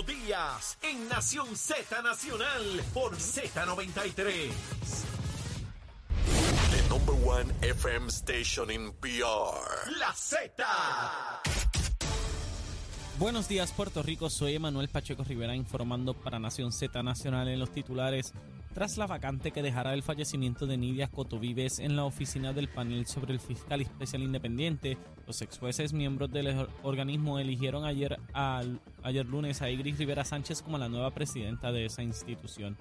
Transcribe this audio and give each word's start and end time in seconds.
Leo 0.00 0.02
Díaz 0.02 0.78
en 0.82 1.08
Nación 1.08 1.56
Z 1.56 2.02
Nacional 2.02 2.82
por 2.92 3.16
Z93. 3.16 4.50
The 6.70 6.88
number 6.88 7.14
one 7.14 7.52
FM 7.62 8.08
station 8.08 8.70
in 8.70 8.92
PR. 9.00 9.90
La 9.98 10.12
Z. 10.12 10.64
Buenos 13.18 13.48
días 13.48 13.72
Puerto 13.72 14.02
Rico, 14.02 14.30
soy 14.30 14.54
Emanuel 14.54 14.88
Pacheco 14.88 15.24
Rivera 15.24 15.54
informando 15.54 16.14
para 16.14 16.38
Nación 16.38 16.72
Z 16.72 17.02
Nacional 17.02 17.48
en 17.48 17.58
los 17.58 17.70
titulares. 17.70 18.32
Tras 18.72 18.96
la 18.98 19.08
vacante 19.08 19.50
que 19.50 19.62
dejará 19.62 19.94
el 19.94 20.02
fallecimiento 20.04 20.64
de 20.64 20.76
Nidia 20.76 21.08
Cotovives 21.08 21.80
en 21.80 21.96
la 21.96 22.04
oficina 22.04 22.52
del 22.52 22.68
panel 22.68 23.04
sobre 23.06 23.32
el 23.32 23.40
fiscal 23.40 23.80
especial 23.80 24.22
independiente, 24.22 24.96
los 25.26 25.42
ex 25.42 25.58
jueces 25.58 25.92
miembros 25.92 26.30
del 26.30 26.68
organismo 26.84 27.40
eligieron 27.40 27.84
ayer, 27.84 28.16
ayer 28.32 29.26
lunes 29.26 29.60
a 29.60 29.70
Igris 29.70 29.98
Rivera 29.98 30.24
Sánchez 30.24 30.62
como 30.62 30.78
la 30.78 30.88
nueva 30.88 31.10
presidenta 31.10 31.72
de 31.72 31.86
esa 31.86 32.04
institución. 32.04 32.76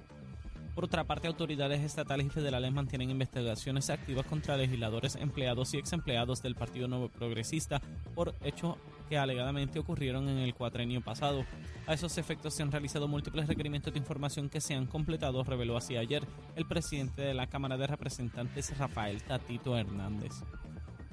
Por 0.76 0.86
otra 0.86 1.04
parte, 1.04 1.28
autoridades 1.28 1.82
estatales 1.82 2.28
y 2.28 2.30
federales 2.30 2.72
mantienen 2.72 3.10
investigaciones 3.10 3.90
activas 3.90 4.26
contra 4.26 4.56
legisladores, 4.58 5.16
empleados 5.16 5.74
y 5.74 5.78
ex 5.78 5.94
empleados 5.94 6.42
del 6.42 6.56
Partido 6.56 6.88
Nuevo 6.88 7.10
Progresista 7.10 7.82
por 8.16 8.34
hechos 8.44 8.78
que 9.10 9.18
alegadamente 9.18 9.80
ocurrieron 9.80 10.30
en 10.30 10.38
el 10.38 10.54
cuatrenio 10.54 11.02
pasado. 11.02 11.44
A 11.88 11.94
esos 11.94 12.18
efectos 12.18 12.54
se 12.54 12.64
han 12.64 12.72
realizado 12.72 13.08
múltiples 13.08 13.48
requerimientos 13.48 13.92
de 13.92 14.00
información 14.00 14.50
que 14.50 14.62
se 14.62 14.76
han 14.76 14.86
completado, 14.86 15.44
reveló 15.44 15.76
así 15.76 15.98
ayer 15.98 16.26
el 16.56 16.66
presidente 16.66 17.24
de 17.24 17.34
la 17.34 17.48
Cámara 17.48 17.76
de 17.76 17.88
Representantes, 17.88 18.78
Rafael 18.78 19.24
Tatito 19.24 19.76
Hernández. 19.76 20.44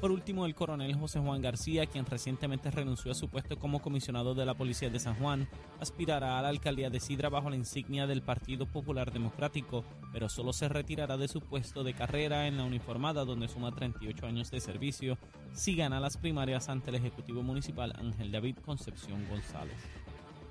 Por 0.00 0.10
último, 0.10 0.44
el 0.44 0.54
coronel 0.54 0.94
José 0.94 1.20
Juan 1.20 1.40
García, 1.40 1.86
quien 1.86 2.04
recientemente 2.04 2.70
renunció 2.70 3.12
a 3.12 3.14
su 3.14 3.30
puesto 3.30 3.58
como 3.58 3.80
comisionado 3.80 4.34
de 4.34 4.44
la 4.44 4.52
Policía 4.52 4.90
de 4.90 5.00
San 5.00 5.14
Juan, 5.14 5.48
aspirará 5.80 6.38
a 6.38 6.42
la 6.42 6.48
alcaldía 6.48 6.90
de 6.90 7.00
Sidra 7.00 7.30
bajo 7.30 7.48
la 7.48 7.56
insignia 7.56 8.06
del 8.06 8.20
Partido 8.20 8.66
Popular 8.66 9.10
Democrático, 9.10 9.84
pero 10.12 10.28
solo 10.28 10.52
se 10.52 10.68
retirará 10.68 11.16
de 11.16 11.28
su 11.28 11.40
puesto 11.40 11.82
de 11.82 11.94
carrera 11.94 12.46
en 12.46 12.58
la 12.58 12.64
uniformada 12.64 13.24
donde 13.24 13.48
suma 13.48 13.74
38 13.74 14.26
años 14.26 14.50
de 14.50 14.60
servicio 14.60 15.16
si 15.54 15.74
gana 15.76 15.98
las 15.98 16.18
primarias 16.18 16.68
ante 16.68 16.90
el 16.90 16.96
Ejecutivo 16.96 17.42
Municipal 17.42 17.94
Ángel 17.98 18.30
David 18.30 18.56
Concepción 18.58 19.26
González. 19.30 19.78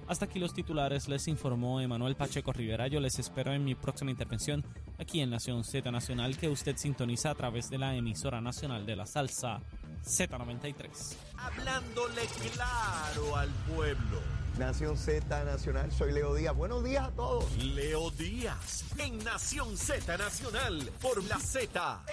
Hasta 0.08 0.26
aquí 0.26 0.38
los 0.38 0.54
titulares, 0.54 1.08
les 1.08 1.28
informó 1.28 1.82
Emanuel 1.82 2.16
Pacheco 2.16 2.54
Rivera. 2.54 2.88
Yo 2.88 3.00
les 3.00 3.18
espero 3.18 3.54
en 3.54 3.64
mi 3.64 3.74
próxima 3.74 4.12
intervención 4.12 4.64
aquí 5.00 5.22
en 5.22 5.30
Nación 5.30 5.64
Z 5.64 5.92
Nacional 5.92 6.38
que 6.38 6.50
usted 6.50 6.76
sintoniza 6.78 7.32
a 7.32 7.36
través 7.36 7.70
de 7.70 7.78
la 7.78 7.96
emisora 7.96 8.42
nacional 8.42 8.86
de 8.86 8.96
la 8.96 9.06
salsa 9.06 9.62
Z93. 10.04 11.16
Hablándole 11.38 12.22
claro 12.54 13.36
al 13.36 13.50
pueblo. 13.76 14.22
Nación 14.58 14.98
Z 14.98 15.44
Nacional, 15.44 15.92
soy 15.92 16.14
Leo 16.14 16.34
Díaz. 16.34 16.56
Buenos 16.56 16.84
días 16.84 17.08
a 17.08 17.12
todos. 17.12 17.58
Leo 17.58 18.10
Díaz 18.12 18.86
en 18.98 19.18
Nación 19.24 19.76
Z 19.78 20.18
Nacional 20.18 20.90
por 21.02 21.24
la 21.26 21.40
Z. 21.40 22.04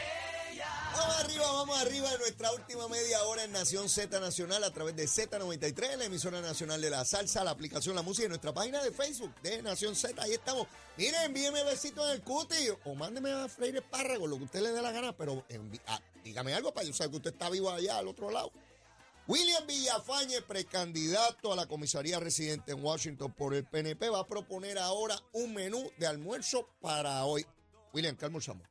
Vamos 0.94 1.16
arriba, 1.20 1.52
vamos 1.52 1.80
arriba 1.80 2.10
de 2.10 2.18
nuestra 2.18 2.52
última 2.52 2.86
media 2.88 3.22
hora 3.24 3.44
en 3.44 3.52
Nación 3.52 3.88
Z 3.88 4.20
Nacional 4.20 4.62
a 4.62 4.70
través 4.72 4.94
de 4.94 5.04
Z93, 5.04 5.96
la 5.96 6.04
emisora 6.04 6.40
nacional 6.40 6.80
de 6.82 6.90
la 6.90 7.04
salsa, 7.04 7.42
la 7.44 7.52
aplicación 7.52 7.96
La 7.96 8.02
Música 8.02 8.26
y 8.26 8.28
nuestra 8.28 8.52
página 8.52 8.82
de 8.82 8.92
Facebook 8.92 9.34
de 9.42 9.62
Nación 9.62 9.96
Z. 9.96 10.22
Ahí 10.22 10.32
estamos. 10.32 10.66
Miren, 10.98 11.22
envíeme 11.22 11.64
besitos 11.64 12.04
en 12.06 12.12
el 12.12 12.22
cuti 12.22 12.68
o 12.84 12.94
mándeme 12.94 13.32
a 13.32 13.48
Freire 13.48 13.78
Espárrago, 13.78 14.26
lo 14.26 14.36
que 14.36 14.44
usted 14.44 14.60
le 14.60 14.72
dé 14.72 14.82
la 14.82 14.92
gana, 14.92 15.16
pero 15.16 15.44
ah, 15.86 16.00
dígame 16.22 16.52
algo 16.52 16.74
para 16.74 16.86
yo 16.86 16.92
saber 16.92 17.10
que 17.10 17.16
usted 17.16 17.32
está 17.32 17.48
vivo 17.48 17.70
allá 17.70 17.96
al 17.96 18.08
otro 18.08 18.30
lado. 18.30 18.52
William 19.26 19.66
Villafañe, 19.66 20.42
precandidato 20.42 21.52
a 21.52 21.56
la 21.56 21.66
comisaría 21.66 22.20
residente 22.20 22.72
en 22.72 22.84
Washington 22.84 23.32
por 23.32 23.54
el 23.54 23.64
PNP, 23.64 24.10
va 24.10 24.20
a 24.20 24.26
proponer 24.26 24.78
ahora 24.78 25.16
un 25.32 25.54
menú 25.54 25.90
de 25.96 26.06
almuerzo 26.06 26.68
para 26.80 27.24
hoy. 27.24 27.46
William, 27.94 28.16
¿qué 28.16 28.26
almorzamos? 28.26 28.66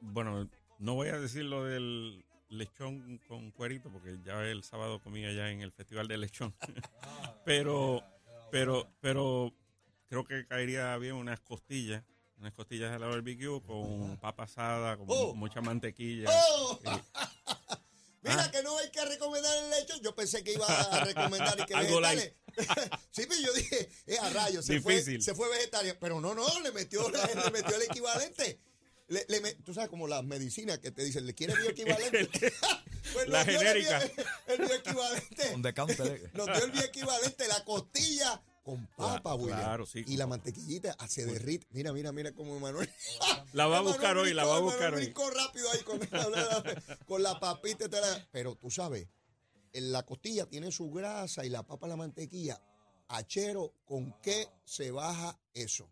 Bueno, 0.00 0.48
no 0.84 0.94
voy 0.94 1.08
a 1.08 1.18
decir 1.18 1.44
lo 1.44 1.64
del 1.64 2.24
lechón 2.50 3.18
con 3.26 3.50
cuerito, 3.50 3.90
porque 3.90 4.18
ya 4.22 4.44
el 4.44 4.62
sábado 4.62 5.00
comí 5.00 5.24
allá 5.24 5.50
en 5.50 5.62
el 5.62 5.72
Festival 5.72 6.06
de 6.08 6.18
Lechón. 6.18 6.54
pero, 7.44 8.02
pero, 8.50 8.92
pero 9.00 9.52
creo 10.08 10.24
que 10.24 10.46
caería 10.46 10.96
bien 10.98 11.14
unas 11.14 11.40
costillas, 11.40 12.04
unas 12.36 12.52
costillas 12.52 12.92
de 12.92 12.98
la 12.98 13.06
barbecue 13.06 13.62
con 13.62 14.18
papa 14.18 14.44
asada, 14.44 14.96
con 14.98 15.06
Oh. 15.08 15.34
mucha 15.34 15.60
mantequilla. 15.62 16.28
¡Oh! 16.30 16.78
Eh, 16.84 17.02
Mira 18.22 18.44
Ah. 18.44 18.50
que 18.50 18.62
no 18.62 18.76
hay 18.78 18.90
que 18.90 19.04
recomendar 19.04 19.52
el 19.64 19.70
lechón. 19.70 20.00
Yo 20.02 20.14
pensé 20.14 20.42
que 20.44 20.52
iba 20.54 20.66
a 20.66 21.04
recomendar 21.04 21.58
y 21.60 21.64
que 21.66 21.74
Algo 21.74 22.00
vegetales. 22.00 22.34
sí, 23.10 23.24
pero 23.28 23.40
yo 23.40 23.52
dije, 23.52 23.88
eh, 24.06 24.16
a 24.18 24.30
rayos, 24.30 24.64
se 24.64 24.80
fue, 24.80 24.94
Difícil. 24.96 25.22
se 25.22 25.34
fue 25.34 25.48
vegetariano. 25.50 25.98
Pero 26.00 26.20
no, 26.20 26.34
no, 26.34 26.46
le 26.60 26.72
metió, 26.72 27.06
le 27.10 27.50
metió 27.50 27.74
el 27.76 27.82
equivalente. 27.82 28.60
Le, 29.08 29.24
le 29.28 29.54
tú 29.56 29.74
sabes 29.74 29.90
como 29.90 30.08
las 30.08 30.24
medicinas 30.24 30.78
que 30.78 30.90
te 30.90 31.04
dicen, 31.04 31.26
¿le 31.26 31.34
quieres 31.34 31.56
bioequivalente? 31.58 32.52
Pues 33.12 33.28
La 33.28 33.42
el 33.42 33.46
genérica. 33.58 33.98
bio- 34.00 34.24
El 34.46 34.58
bioequivalente. 34.66 35.52
Nos 36.32 36.46
dio 36.46 36.64
el 36.64 36.70
bioequivalente, 36.72 37.48
la 37.48 37.64
costilla 37.64 38.42
con 38.64 38.86
papa, 38.96 39.34
William. 39.34 39.60
claro, 39.60 39.84
sí, 39.84 40.02
Y 40.06 40.16
la 40.16 40.26
mantequillita 40.26 40.96
se 41.06 41.26
derrite. 41.26 41.66
Mira, 41.70 41.92
mira, 41.92 42.12
mira 42.12 42.32
cómo 42.32 42.56
Emanuel. 42.56 42.90
La 43.52 43.66
va 43.66 43.78
a 43.78 43.80
buscar 43.82 44.16
hoy, 44.16 44.32
la 44.32 44.46
va 44.46 44.56
a 44.56 44.60
buscar 44.60 44.94
hoy. 44.94 45.02
brincó 45.04 45.28
rápido 45.30 45.70
ahí 45.70 45.80
con, 45.80 46.00
con 47.06 47.22
la 47.22 47.38
papita. 47.38 47.86
Pero 48.32 48.54
tú 48.56 48.70
sabes, 48.70 49.06
en 49.74 49.92
la 49.92 50.02
costilla 50.04 50.46
tiene 50.46 50.72
su 50.72 50.90
grasa 50.90 51.44
y 51.44 51.50
la 51.50 51.62
papa 51.62 51.86
la 51.86 51.96
mantequilla. 51.96 52.58
Achero, 53.08 53.74
¿con 53.84 54.14
qué 54.22 54.48
se 54.64 54.90
baja 54.90 55.38
eso? 55.52 55.90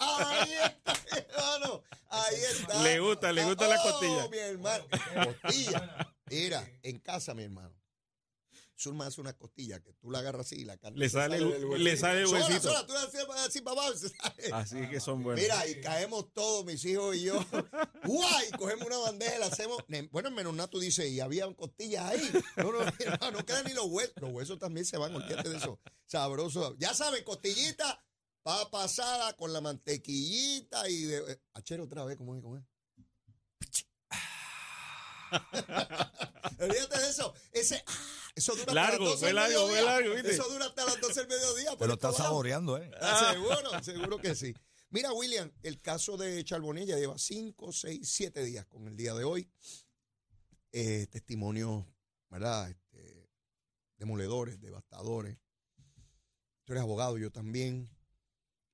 Ahí 0.00 0.52
está, 0.52 0.94
hermano. 1.28 1.82
Ahí 2.08 2.34
está. 2.36 2.82
Le 2.82 3.00
gusta, 3.00 3.32
le 3.32 3.44
gusta 3.44 3.68
la 3.68 3.76
Oh, 3.80 3.90
costilla. 3.90 4.28
mi 4.28 4.38
hermano. 4.38 4.84
Costilla. 5.42 6.14
Mira, 6.30 6.68
en 6.82 6.98
casa, 6.98 7.34
mi 7.34 7.44
hermano. 7.44 7.76
Zulma 8.78 9.04
hace 9.06 9.20
una 9.20 9.34
costilla 9.34 9.78
que 9.80 9.92
tú 9.92 10.10
la 10.10 10.20
agarras 10.20 10.46
así 10.46 10.56
y 10.62 10.64
la 10.64 10.78
carne 10.78 10.98
Le 10.98 11.10
sale 11.10 11.36
el- 11.36 11.50
del 11.50 11.84
le 11.84 11.96
sale 11.98 12.20
el 12.22 12.26
huesito. 12.28 12.62
sola, 12.62 12.86
tú 12.86 12.94
la 12.94 13.02
haces 13.02 13.26
así 13.46 13.60
para 13.60 13.78
abajo 13.82 13.92
y 13.94 13.98
se 13.98 14.08
sale. 14.08 14.52
Así 14.54 14.88
que 14.88 15.00
son 15.00 15.22
buenos. 15.22 15.42
Mira, 15.42 15.66
y 15.68 15.82
caemos 15.82 16.32
todos, 16.32 16.64
mis 16.64 16.82
hijos 16.86 17.14
y 17.14 17.24
yo. 17.24 17.34
¡Guay! 18.04 18.50
Cogemos 18.52 18.86
una 18.86 18.96
bandeja 18.96 19.36
y 19.36 19.38
la 19.38 19.46
hacemos. 19.48 19.84
Bueno, 20.10 20.30
en 20.30 20.34
menos 20.34 20.54
nada 20.54 20.70
tú 20.70 20.80
dices, 20.80 21.10
y 21.10 21.20
había 21.20 21.46
costillas 21.54 22.06
ahí. 22.06 22.30
No, 22.56 22.72
no, 22.72 22.78
no, 23.20 23.30
no 23.32 23.44
quedan 23.44 23.66
ni 23.66 23.74
los 23.74 23.84
huesos. 23.84 24.14
Los 24.16 24.30
huesos 24.32 24.58
también 24.58 24.86
se 24.86 24.96
van, 24.96 25.14
olvídate 25.14 25.50
de 25.50 25.58
eso. 25.58 25.78
Sabroso. 26.06 26.74
Ya 26.78 26.94
saben, 26.94 27.22
costillita, 27.22 28.02
papa 28.42 28.84
asada 28.84 29.36
con 29.36 29.52
la 29.52 29.60
mantequillita 29.60 30.88
y 30.88 31.02
de. 31.02 31.40
Achero 31.54 31.84
otra 31.84 32.04
vez, 32.04 32.16
¿cómo 32.16 32.34
es? 32.34 32.42
¿Cómo 32.42 32.56
es? 32.56 32.64
Olvídate 36.58 36.98
de 36.98 37.08
eso. 37.08 37.34
Ese. 37.52 37.82
ah, 37.86 37.92
eso 38.34 38.54
dura 38.56 38.72
Largo, 38.72 39.12
hasta 39.12 39.12
las 39.12 39.12
12 39.12 39.18
fue 39.18 39.26
del 39.28 39.36
largo, 39.36 39.84
largo, 39.84 40.14
¿viste? 40.14 40.30
Eso 40.30 40.48
dura 40.48 40.66
hasta 40.66 40.84
las 40.84 41.00
12 41.00 41.20
del 41.20 41.28
mediodía. 41.28 41.76
Lo 41.78 41.92
estás 41.94 42.14
va. 42.14 42.18
saboreando, 42.18 42.78
¿eh? 42.78 42.90
Ah, 43.00 43.32
seguro, 43.32 43.82
seguro 43.82 44.18
que 44.18 44.34
sí. 44.34 44.54
Mira, 44.90 45.12
William, 45.12 45.52
el 45.62 45.80
caso 45.80 46.16
de 46.16 46.42
Charbonilla 46.44 46.96
lleva 46.98 47.16
5, 47.16 47.72
6, 47.72 48.00
7 48.02 48.42
días 48.42 48.66
con 48.66 48.88
el 48.88 48.96
día 48.96 49.14
de 49.14 49.24
hoy. 49.24 49.48
Eh, 50.72 51.06
testimonios, 51.10 51.84
¿verdad? 52.28 52.70
Este, 52.70 53.28
demoledores, 53.98 54.60
devastadores. 54.60 55.38
Tú 56.64 56.72
eres 56.72 56.82
abogado, 56.82 57.18
yo 57.18 57.30
también. 57.30 57.88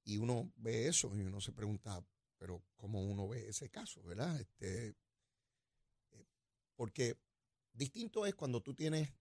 Y 0.07 0.17
uno 0.17 0.51
ve 0.57 0.89
eso 0.89 1.15
y 1.15 1.21
uno 1.21 1.41
se 1.41 1.53
pregunta, 1.53 2.03
pero 2.39 2.63
¿cómo 2.77 3.03
uno 3.03 3.29
ve 3.29 3.49
ese 3.49 3.69
caso, 3.69 4.03
verdad? 4.03 4.41
Este, 4.41 4.95
eh, 6.13 6.27
porque 6.75 7.19
distinto 7.75 8.25
es 8.25 8.35
cuando 8.35 8.63
tú 8.63 8.73
tienes 8.75 9.13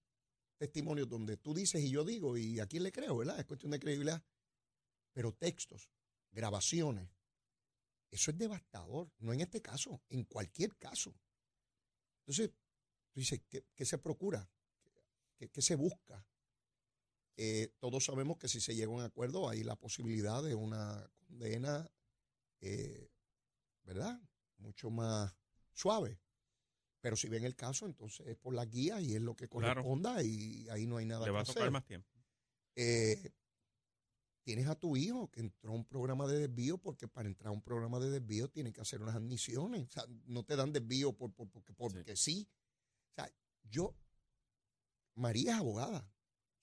testimonios 0.57 1.09
donde 1.09 1.35
tú 1.35 1.53
dices 1.53 1.81
y 1.83 1.89
yo 1.89 2.05
digo, 2.05 2.37
y 2.37 2.59
a 2.59 2.67
quién 2.67 2.83
le 2.83 2.91
creo, 2.93 3.17
¿verdad? 3.17 3.39
Es 3.39 3.45
cuestión 3.45 3.71
de 3.71 3.79
credibilidad 3.79 4.23
pero 5.15 5.33
textos, 5.33 5.89
grabaciones, 6.29 7.09
eso 8.11 8.31
es 8.31 8.37
devastador, 8.37 9.09
no 9.19 9.31
en 9.31 9.39
este 9.39 9.61
caso, 9.61 10.01
en 10.09 10.25
cualquier 10.25 10.75
caso. 10.75 11.15
Entonces, 12.19 12.51
tú 13.11 13.21
dices, 13.21 13.41
¿qué, 13.47 13.85
se 13.85 13.97
procura? 13.97 14.45
¿Qué, 15.37 15.49
qué 15.49 15.61
se 15.61 15.75
busca? 15.75 16.27
Eh, 17.37 17.73
todos 17.79 18.05
sabemos 18.05 18.37
que 18.37 18.47
si 18.47 18.61
se 18.61 18.75
llega 18.75 18.87
a 18.91 18.95
un 18.95 19.01
acuerdo 19.01 19.49
hay 19.49 19.63
la 19.63 19.75
posibilidad 19.75 20.41
de 20.41 20.55
una 20.55 21.09
condena, 21.27 21.89
eh, 22.61 23.09
¿verdad? 23.83 24.21
Mucho 24.57 24.89
más 24.89 25.35
suave. 25.73 26.19
Pero 27.01 27.15
si 27.15 27.27
ven 27.27 27.43
el 27.43 27.55
caso, 27.55 27.85
entonces 27.85 28.25
es 28.27 28.35
por 28.37 28.53
la 28.55 28.65
guía 28.65 28.99
y 29.01 29.13
es 29.15 29.21
lo 29.21 29.35
que 29.35 29.47
Claro. 29.49 29.81
corresponda 29.83 30.23
y 30.23 30.67
ahí 30.69 30.87
no 30.87 30.97
hay 30.97 31.05
nada 31.05 31.25
Le 31.25 31.31
va 31.31 31.41
a 31.41 31.43
que 31.43 31.47
tocar 31.47 31.63
hacer. 31.63 31.71
más 31.71 31.85
tiempo. 31.85 32.09
Eh, 32.75 33.31
tienes 34.43 34.67
a 34.67 34.75
tu 34.75 34.95
hijo 34.95 35.29
que 35.29 35.41
entró 35.41 35.71
a 35.71 35.75
un 35.75 35.85
programa 35.85 36.27
de 36.27 36.39
desvío 36.47 36.77
porque 36.77 37.07
para 37.07 37.27
entrar 37.27 37.49
a 37.49 37.51
un 37.51 37.61
programa 37.61 37.99
de 37.99 38.09
desvío 38.11 38.49
tiene 38.49 38.71
que 38.71 38.81
hacer 38.81 39.01
unas 39.01 39.15
admisiones. 39.15 39.87
O 39.87 39.91
sea, 39.91 40.05
no 40.25 40.43
te 40.43 40.55
dan 40.55 40.71
desvío 40.71 41.13
por, 41.13 41.33
por- 41.33 41.49
porque, 41.49 41.73
porque 41.73 42.15
sí. 42.15 42.47
O 43.11 43.13
sea, 43.15 43.31
yo, 43.63 43.93
María 45.15 45.53
es 45.53 45.57
abogada. 45.59 46.09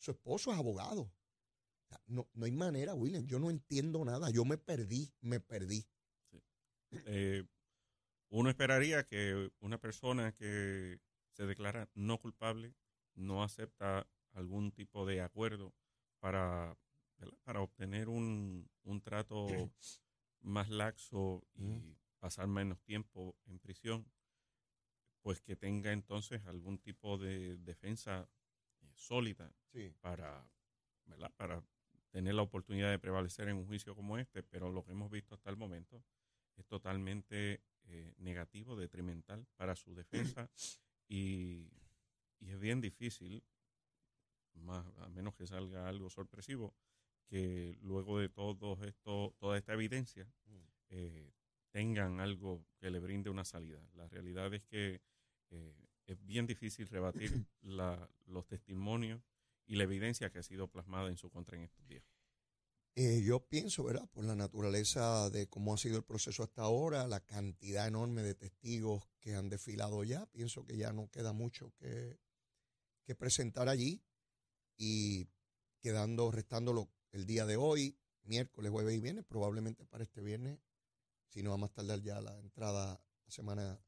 Su 0.03 0.11
esposo 0.11 0.53
es 0.53 0.59
abogado. 0.59 1.03
O 1.03 1.87
sea, 1.89 2.01
no, 2.07 2.29
no 2.35 2.45
hay 2.45 2.51
manera, 2.51 2.95
William. 2.95 3.25
Yo 3.27 3.39
no 3.39 3.51
entiendo 3.51 4.05
nada. 4.05 4.31
Yo 4.31 4.45
me 4.45 4.59
perdí, 4.59 5.15
me 5.21 5.39
perdí. 5.39 5.87
Eh, 6.91 7.45
uno 8.31 8.51
esperaría 8.51 9.07
que 9.07 9.53
una 9.61 9.79
persona 9.79 10.33
que 10.33 10.99
se 11.31 11.47
declara 11.47 11.89
no 11.95 12.19
culpable 12.19 12.75
no 13.15 13.45
acepta 13.45 14.09
algún 14.33 14.73
tipo 14.73 15.07
de 15.07 15.21
acuerdo 15.21 15.73
para, 16.19 16.77
¿verdad? 17.19 17.39
para 17.45 17.61
obtener 17.61 18.09
un, 18.09 18.69
un 18.83 19.01
trato 19.03 19.47
más 20.41 20.69
laxo 20.69 21.47
y 21.55 21.97
pasar 22.19 22.49
menos 22.49 22.83
tiempo 22.83 23.37
en 23.47 23.61
prisión, 23.61 24.11
pues 25.21 25.41
que 25.41 25.55
tenga 25.55 25.93
entonces 25.93 26.45
algún 26.47 26.79
tipo 26.79 27.19
de 27.19 27.57
defensa 27.59 28.29
sólida 29.03 29.53
Sí. 29.73 29.93
para, 30.01 30.47
¿verdad? 31.07 31.33
para 31.37 31.63
tener 32.11 32.35
la 32.35 32.43
oportunidad 32.43 32.91
de 32.91 32.99
prevalecer 32.99 33.49
en 33.49 33.57
un 33.57 33.67
juicio 33.67 33.95
como 33.95 34.19
este, 34.19 34.43
pero 34.43 34.71
lo 34.71 34.85
que 34.85 34.93
hemos 34.93 35.11
visto 35.11 35.35
hasta 35.35 35.51
el 35.51 35.57
momento 35.57 36.05
es 36.57 36.67
totalmente 36.67 37.63
eh, 37.85 38.15
negativo, 38.19 38.77
detrimental 38.77 39.47
para 39.57 39.75
su 39.75 39.95
defensa 39.95 40.51
y, 41.09 41.71
y 42.39 42.51
es 42.51 42.59
bien 42.61 42.81
difícil, 42.81 43.43
más, 44.55 44.87
a 44.99 45.09
menos 45.09 45.35
que 45.35 45.47
salga 45.47 45.89
algo 45.89 46.11
sorpresivo, 46.11 46.75
que 47.27 47.79
luego 47.81 48.19
de 48.19 48.29
todo 48.29 48.77
esto, 48.85 49.35
toda 49.39 49.57
esta 49.57 49.73
evidencia 49.73 50.31
eh, 50.91 51.33
tengan 51.71 52.21
algo 52.21 52.67
que 52.79 52.91
le 52.91 53.01
brinde 53.01 53.31
una 53.31 53.45
salida. 53.47 53.83
La 53.95 54.07
realidad 54.09 54.53
es 54.53 54.63
que 54.65 55.01
eh, 55.51 55.75
es 56.07 56.25
bien 56.25 56.47
difícil 56.47 56.89
rebatir 56.89 57.31
la- 57.63 58.09
los 58.27 58.47
testimonios 58.47 59.23
y 59.67 59.77
la 59.77 59.85
evidencia 59.85 60.31
que 60.31 60.39
ha 60.41 60.43
sido 60.43 60.69
plasmada 60.69 61.09
en 61.09 61.17
su 61.17 61.31
contra 61.31 61.57
en 61.57 61.65
estos 61.65 61.87
días. 61.87 62.05
Eh, 62.95 63.23
yo 63.25 63.41
pienso, 63.49 63.85
¿verdad? 63.85 64.07
Por 64.11 64.25
la 64.25 64.35
naturaleza 64.35 65.31
de 65.31 65.49
cómo 65.49 65.73
ha 65.73 65.79
sido 65.79 65.97
el 65.97 66.05
proceso 66.05 66.43
hasta 66.43 66.63
ahora, 66.63 67.07
la 67.09 67.21
cantidad 67.25 67.87
enorme 67.87 68.23
de 68.23 68.35
testigos 68.35 69.09
que 69.19 69.35
han 69.35 69.49
desfilado 69.49 70.05
ya, 70.05 70.27
pienso 70.27 70.67
que 70.67 70.77
ya 70.77 70.93
no 70.93 71.09
queda 71.11 71.33
mucho 71.33 71.73
que, 71.79 72.19
que 73.05 73.15
presentar 73.15 73.69
allí 73.71 74.03
y 74.77 75.27
quedando, 75.81 76.31
restándolo 76.31 76.91
el 77.13 77.25
día 77.25 77.47
de 77.47 77.57
hoy, 77.57 77.97
miércoles, 78.25 78.71
jueves 78.71 78.95
y 78.95 79.01
viernes, 79.01 79.25
probablemente 79.25 79.87
para 79.87 80.05
este 80.05 80.21
viernes, 80.21 80.59
si 81.29 81.43
no 81.43 81.51
va 81.51 81.55
a 81.55 81.59
más 81.61 81.73
tardar 81.73 82.03
ya 82.03 82.21
la 82.21 82.39
entrada 82.41 83.03
la 83.25 83.31
semana 83.31 83.81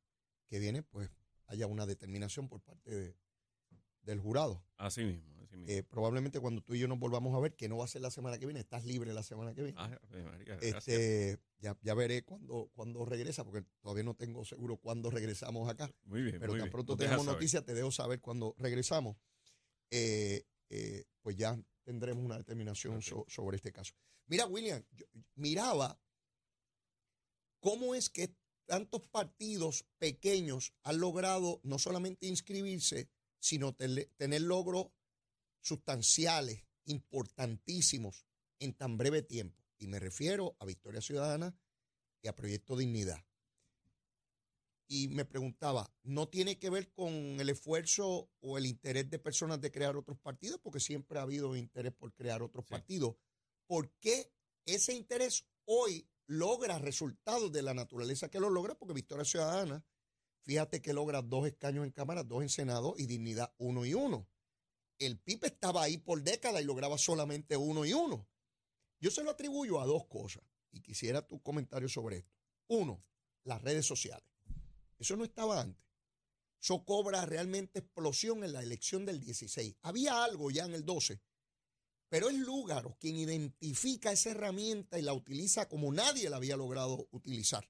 que 0.47 0.59
viene, 0.59 0.83
pues 0.83 1.11
haya 1.47 1.67
una 1.67 1.87
determinación 1.87 2.49
por 2.49 2.61
parte 2.63 2.91
de- 2.91 3.17
del 4.03 4.21
jurado. 4.21 4.63
Así 4.77 5.03
mismo, 5.03 5.41
así 5.43 5.57
mismo. 5.57 5.73
Eh, 5.73 5.83
probablemente 5.83 6.39
cuando 6.39 6.61
tú 6.63 6.75
y 6.75 6.79
yo 6.79 6.89
nos 6.89 6.99
volvamos 6.99 7.35
a 7.35 7.41
ver, 7.41 7.55
que 7.57 7.69
no 7.71 7.79
va 7.79 7.85
a 7.87 7.89
ser 7.89 8.03
la 8.03 8.11
semana 8.11 8.39
que 8.39 8.45
viene, 8.45 8.61
estás 8.61 8.85
libre 8.85 9.15
la 9.15 9.23
semana 9.23 9.55
que 9.55 9.63
viene. 9.63 9.79
Ah, 9.81 9.99
María, 10.11 10.57
este, 10.61 11.39
ya, 11.59 11.79
ya 11.81 11.95
veré 11.95 12.23
cuando, 12.23 12.71
cuando 12.75 13.05
regresa, 13.07 13.45
porque 13.45 13.65
todavía 13.81 14.05
no 14.05 14.15
tengo 14.15 14.45
seguro 14.45 14.77
cuándo 14.77 15.11
regresamos 15.11 15.69
acá. 15.71 15.91
muy 16.05 16.21
bien, 16.23 16.39
Pero 16.39 16.53
muy 16.53 16.59
tan 16.61 16.67
bien. 16.67 16.73
pronto 16.73 16.97
deja 16.97 17.13
tenemos 17.13 17.33
noticias, 17.33 17.65
te 17.65 17.73
dejo 17.73 17.91
saber 17.91 18.21
cuando 18.21 18.55
regresamos. 18.59 19.17
Eh, 19.91 20.45
eh, 20.69 21.05
pues 21.23 21.37
ya 21.37 21.59
tendremos 21.83 22.25
una 22.25 22.37
determinación 22.37 23.01
so- 23.01 23.25
sobre 23.29 23.57
este 23.57 23.73
caso. 23.73 23.95
Mira, 24.27 24.47
William, 24.47 24.83
yo 24.93 25.07
miraba 25.35 25.99
cómo 27.61 27.95
es 27.95 28.11
que 28.11 28.35
tantos 28.67 29.07
partidos 29.09 29.85
pequeños 29.99 30.73
han 30.83 30.99
logrado 31.01 31.61
no 31.63 31.79
solamente 31.79 32.27
inscribirse, 32.27 33.09
sino 33.39 33.75
tener 33.75 34.41
logros 34.41 34.87
sustanciales, 35.61 36.65
importantísimos, 36.87 38.27
en 38.59 38.75
tan 38.75 38.97
breve 38.97 39.23
tiempo. 39.23 39.63
Y 39.79 39.87
me 39.87 39.99
refiero 39.99 40.57
a 40.61 40.65
Victoria 40.65 41.01
Ciudadana 41.01 41.57
y 42.23 42.29
a 42.29 42.35
Proyecto 42.35 42.77
Dignidad 42.77 43.25
y 44.87 45.09
me 45.09 45.25
preguntaba, 45.25 45.93
¿no 46.03 46.29
tiene 46.29 46.59
que 46.59 46.71
ver 46.71 46.93
con 46.93 47.11
el 47.13 47.49
esfuerzo 47.49 48.31
o 48.41 48.59
el 48.59 48.67
interés 48.67 49.09
de 49.11 49.19
personas 49.19 49.61
de 49.61 49.71
crear 49.71 49.97
otros 49.97 50.19
partidos? 50.19 50.61
Porque 50.63 50.81
siempre 50.81 51.19
ha 51.19 51.23
habido 51.23 51.57
interés 51.57 51.93
por 51.93 52.13
crear 52.13 52.43
otros 52.43 52.65
Sí. 52.67 52.71
partidos. 52.71 53.17
¿Por 53.67 53.91
qué 53.99 54.31
ese 54.67 54.93
interés 54.95 55.47
hoy 55.65 56.07
logra 56.27 56.79
resultados 56.79 57.53
de 57.53 57.63
la 57.63 57.75
naturaleza 57.75 58.31
que 58.31 58.41
lo 58.41 58.51
logra? 58.51 58.75
Porque 58.75 58.95
Victoria 58.95 59.25
Ciudadana, 59.25 59.85
fíjate 60.43 60.83
que 60.83 60.93
logra 60.93 61.23
dos 61.23 61.47
escaños 61.47 61.85
en 61.85 61.93
Cámara, 61.93 62.23
dos 62.23 62.43
en 62.43 62.49
Senado 62.49 62.95
y 62.97 63.07
Dignidad 63.07 63.55
uno 63.59 63.85
y 63.85 63.95
uno. 63.95 64.29
El 64.99 65.19
PIB 65.19 65.45
estaba 65.45 65.83
ahí 65.83 65.99
por 65.99 66.23
décadas 66.23 66.63
y 66.63 66.65
lograba 66.65 66.99
solamente 66.99 67.57
uno 67.57 67.85
y 67.85 67.93
uno. 67.93 68.29
Yo 69.01 69.11
se 69.11 69.23
lo 69.23 69.31
atribuyo 69.31 69.81
a 69.81 69.87
dos 69.87 70.07
cosas 70.07 70.43
y 70.71 70.81
quisiera 70.81 71.27
tu 71.27 71.43
comentario 71.43 71.89
sobre 71.89 72.19
esto. 72.19 72.33
Uno, 72.69 73.05
las 73.45 73.61
redes 73.61 73.87
sociales. 73.87 74.29
Eso 74.99 75.17
no 75.17 75.25
estaba 75.25 75.61
antes. 75.61 75.85
Eso 76.61 76.85
cobra 76.85 77.27
realmente 77.27 77.81
explosión 77.81 78.43
en 78.43 78.55
la 78.55 78.63
elección 78.63 79.05
del 79.05 79.21
16. 79.21 79.77
Había 79.83 80.25
algo 80.25 80.51
ya 80.51 80.65
en 80.65 80.73
el 80.73 80.85
12, 80.85 81.21
pero 82.09 82.29
es 82.29 82.37
Lúgaro 82.39 82.97
quien 83.01 83.17
identifica 83.17 84.13
esa 84.13 84.31
herramienta 84.31 84.99
y 84.99 85.03
la 85.03 85.13
utiliza 85.13 85.69
como 85.69 85.93
nadie 85.93 86.31
la 86.31 86.37
había 86.37 86.57
logrado 86.57 87.09
utilizar. 87.11 87.69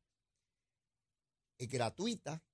Es 1.59 1.69
gratuita, 1.69 2.45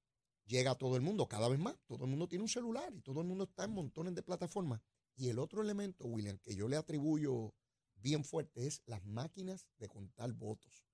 llega 0.44 0.72
a 0.72 0.78
todo 0.78 0.96
el 0.96 1.02
mundo 1.02 1.28
cada 1.28 1.48
vez 1.48 1.58
más. 1.58 1.76
Todo 1.86 2.04
el 2.04 2.10
mundo 2.10 2.28
tiene 2.28 2.42
un 2.42 2.48
celular 2.48 2.92
y 2.94 3.00
todo 3.00 3.20
el 3.20 3.26
mundo 3.26 3.44
está 3.44 3.64
en 3.64 3.72
montones 3.72 4.14
de 4.14 4.22
plataformas. 4.22 4.82
Y 5.16 5.28
el 5.28 5.38
otro 5.38 5.62
elemento, 5.62 6.06
William, 6.06 6.38
que 6.38 6.54
yo 6.54 6.68
le 6.68 6.76
atribuyo 6.76 7.54
bien 7.94 8.24
fuerte 8.24 8.66
es 8.66 8.82
las 8.86 9.04
máquinas 9.04 9.66
de 9.78 9.88
contar 9.88 10.32
votos. 10.32 10.84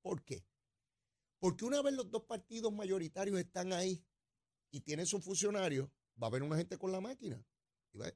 ¿Por 0.00 0.24
qué? 0.24 0.44
Porque 1.38 1.64
una 1.64 1.82
vez 1.82 1.94
los 1.94 2.10
dos 2.10 2.24
partidos 2.24 2.72
mayoritarios 2.72 3.38
están 3.38 3.72
ahí 3.72 4.04
y 4.70 4.80
tienen 4.80 5.06
sus 5.06 5.24
funcionarios, 5.24 5.88
va 6.20 6.26
a 6.26 6.30
haber 6.30 6.42
una 6.42 6.56
gente 6.56 6.78
con 6.78 6.92
la 6.92 7.00
máquina. 7.00 7.44
Y 7.92 7.98
va- 7.98 8.12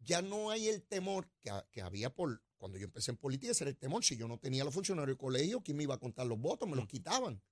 Ya 0.00 0.22
no 0.22 0.50
hay 0.50 0.68
el 0.68 0.82
temor 0.82 1.30
que, 1.40 1.50
que 1.70 1.82
había 1.82 2.14
por 2.14 2.42
cuando 2.60 2.76
yo 2.76 2.84
empecé 2.84 3.10
en 3.10 3.16
política, 3.16 3.52
ese 3.52 3.64
era 3.64 3.70
el 3.70 3.78
temor. 3.78 4.04
Si 4.04 4.18
yo 4.18 4.28
no 4.28 4.38
tenía 4.38 4.64
los 4.64 4.74
funcionarios 4.74 5.16
de 5.16 5.18
colegio, 5.18 5.62
¿quién 5.62 5.78
me 5.78 5.84
iba 5.84 5.94
a 5.94 5.98
contar 5.98 6.26
los 6.26 6.38
votos? 6.38 6.68
Me 6.68 6.76
los 6.76 6.86
quitaban. 6.86 7.42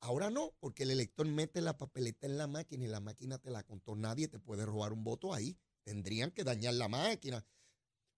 Ahora 0.00 0.28
no, 0.28 0.54
porque 0.58 0.82
el 0.82 0.90
elector 0.90 1.24
mete 1.26 1.60
la 1.60 1.78
papeleta 1.78 2.26
en 2.26 2.36
la 2.36 2.48
máquina 2.48 2.84
y 2.84 2.88
la 2.88 2.98
máquina 2.98 3.38
te 3.38 3.50
la 3.50 3.62
contó. 3.62 3.94
Nadie 3.94 4.26
te 4.26 4.40
puede 4.40 4.66
robar 4.66 4.92
un 4.92 5.04
voto 5.04 5.32
ahí. 5.32 5.56
Tendrían 5.84 6.32
que 6.32 6.42
dañar 6.42 6.74
la 6.74 6.88
máquina. 6.88 7.46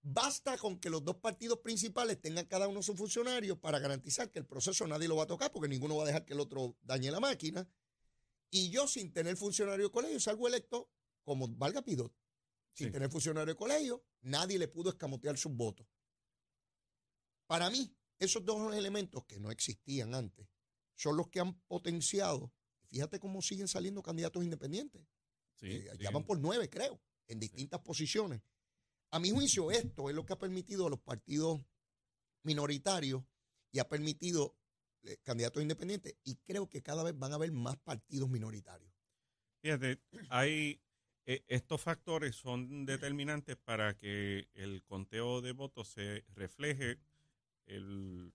Basta 0.00 0.56
con 0.56 0.78
que 0.78 0.88
los 0.88 1.04
dos 1.04 1.16
partidos 1.16 1.58
principales 1.58 2.18
tengan 2.18 2.46
cada 2.46 2.66
uno 2.66 2.82
su 2.82 2.96
funcionario 2.96 3.60
para 3.60 3.78
garantizar 3.78 4.30
que 4.30 4.38
el 4.38 4.46
proceso 4.46 4.86
nadie 4.86 5.06
lo 5.06 5.16
va 5.16 5.24
a 5.24 5.26
tocar 5.26 5.52
porque 5.52 5.68
ninguno 5.68 5.96
va 5.96 6.04
a 6.04 6.06
dejar 6.06 6.24
que 6.24 6.32
el 6.32 6.40
otro 6.40 6.76
dañe 6.82 7.10
la 7.10 7.20
máquina. 7.20 7.68
Y 8.50 8.70
yo 8.70 8.88
sin 8.88 9.12
tener 9.12 9.36
funcionario 9.36 9.84
de 9.84 9.92
colegio 9.92 10.18
salgo 10.18 10.48
electo 10.48 10.90
como 11.24 11.46
valga 11.46 11.82
Pidot. 11.82 12.10
Sin 12.78 12.86
Sí. 12.88 12.92
tener 12.92 13.10
funcionario 13.10 13.52
de 13.54 13.58
colegio, 13.58 14.04
nadie 14.20 14.56
le 14.56 14.68
pudo 14.68 14.90
escamotear 14.90 15.36
sus 15.36 15.52
votos. 15.52 15.84
Para 17.48 17.70
mí, 17.70 17.92
esos 18.20 18.44
dos 18.44 18.72
elementos 18.72 19.24
que 19.24 19.40
no 19.40 19.50
existían 19.50 20.14
antes 20.14 20.46
son 20.94 21.16
los 21.16 21.28
que 21.28 21.40
han 21.40 21.58
potenciado. 21.62 22.52
Fíjate 22.86 23.18
cómo 23.18 23.42
siguen 23.42 23.66
saliendo 23.66 24.00
candidatos 24.00 24.44
independientes. 24.44 25.04
Sí, 25.56 25.66
Eh, 25.72 25.90
ya 25.98 26.10
van 26.12 26.24
por 26.24 26.38
nueve, 26.38 26.70
creo, 26.70 27.00
en 27.26 27.40
distintas 27.40 27.80
posiciones. 27.80 28.42
A 29.10 29.18
mi 29.18 29.30
juicio, 29.30 29.72
esto 29.72 30.08
es 30.08 30.14
lo 30.14 30.24
que 30.24 30.34
ha 30.34 30.38
permitido 30.38 30.86
a 30.86 30.90
los 30.90 31.00
partidos 31.00 31.60
minoritarios 32.44 33.24
y 33.72 33.80
ha 33.80 33.88
permitido 33.88 34.56
eh, 35.02 35.16
candidatos 35.24 35.62
independientes. 35.62 36.14
Y 36.22 36.36
creo 36.36 36.68
que 36.68 36.80
cada 36.82 37.02
vez 37.02 37.18
van 37.18 37.32
a 37.32 37.36
haber 37.36 37.50
más 37.50 37.76
partidos 37.78 38.28
minoritarios. 38.30 38.92
Fíjate, 39.62 40.00
hay 40.28 40.80
eh, 41.28 41.44
estos 41.48 41.80
factores 41.82 42.36
son 42.36 42.86
determinantes 42.86 43.56
para 43.56 43.94
que 43.96 44.48
el 44.54 44.82
conteo 44.82 45.42
de 45.42 45.52
votos 45.52 45.88
se 45.88 46.24
refleje 46.34 46.98
el, 47.66 48.32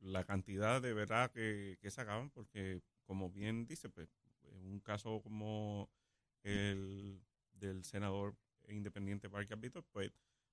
la 0.00 0.24
cantidad 0.24 0.82
de 0.82 0.92
verdad 0.94 1.30
que, 1.30 1.78
que 1.80 1.90
sacaban, 1.90 2.30
porque 2.30 2.82
como 3.04 3.30
bien 3.30 3.66
dice, 3.66 3.88
pues, 3.88 4.08
en 4.52 4.66
un 4.66 4.80
caso 4.80 5.22
como 5.22 5.88
el 6.42 7.22
del 7.52 7.84
senador 7.84 8.36
independiente 8.68 9.30
Parque 9.30 9.54
Víctor, 9.56 9.84
pues 9.92 10.12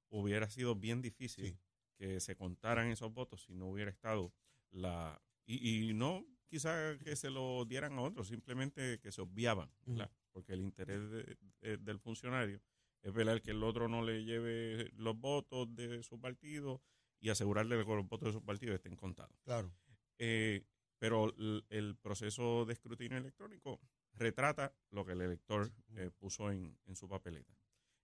hubiera 0.10 0.50
sido 0.50 0.76
bien 0.76 1.02
difícil 1.02 1.46
Sí. 1.46 1.58
que 1.98 2.20
se 2.20 2.36
contaran 2.36 2.88
esos 2.90 3.12
votos 3.14 3.44
si 3.44 3.54
no 3.56 3.68
hubiera 3.70 3.92
estado 3.92 4.34
la 4.72 5.22
y, 5.46 5.90
y 5.90 5.94
no 5.94 6.26
quizá 6.48 6.98
que 7.00 7.16
se 7.16 7.30
lo 7.32 7.66
dieran 7.66 7.94
a 7.94 8.02
otros, 8.02 8.28
simplemente 8.28 9.00
que 9.00 9.12
se 9.12 9.22
obviaban, 9.22 9.72
¿verdad? 9.86 10.12
Porque 10.34 10.54
el 10.54 10.62
interés 10.62 11.10
de- 11.10 11.38
de- 11.62 11.78
del 11.78 12.00
funcionario 12.00 12.60
es 13.02 13.14
velar 13.14 13.42
que 13.42 13.52
el 13.52 13.64
otro 13.64 13.88
no 13.88 14.02
le 14.02 14.24
lleve 14.26 14.92
los 14.96 15.18
votos 15.18 15.74
de 15.76 16.04
su 16.04 16.20
partido 16.20 16.82
y 17.20 17.30
asegurarle 17.30 17.78
que 17.86 17.96
los 17.96 18.08
votos 18.08 18.28
de 18.30 18.34
su 18.40 18.44
partido 18.44 18.74
estén 18.76 18.96
contados. 18.96 19.38
Claro. 19.44 19.72
Eh, 20.18 20.66
pero 21.00 21.34
el, 21.38 21.66
el 21.70 21.96
proceso 21.98 22.66
de 22.66 22.74
escrutinio 22.74 23.18
electrónico 23.18 23.80
retrata 24.14 24.74
lo 24.90 25.06
que 25.06 25.14
el 25.14 25.22
elector 25.22 25.72
eh, 25.96 26.12
puso 26.18 26.52
en, 26.52 26.78
en 26.86 26.96
su 26.96 27.08
papeleta. 27.08 27.54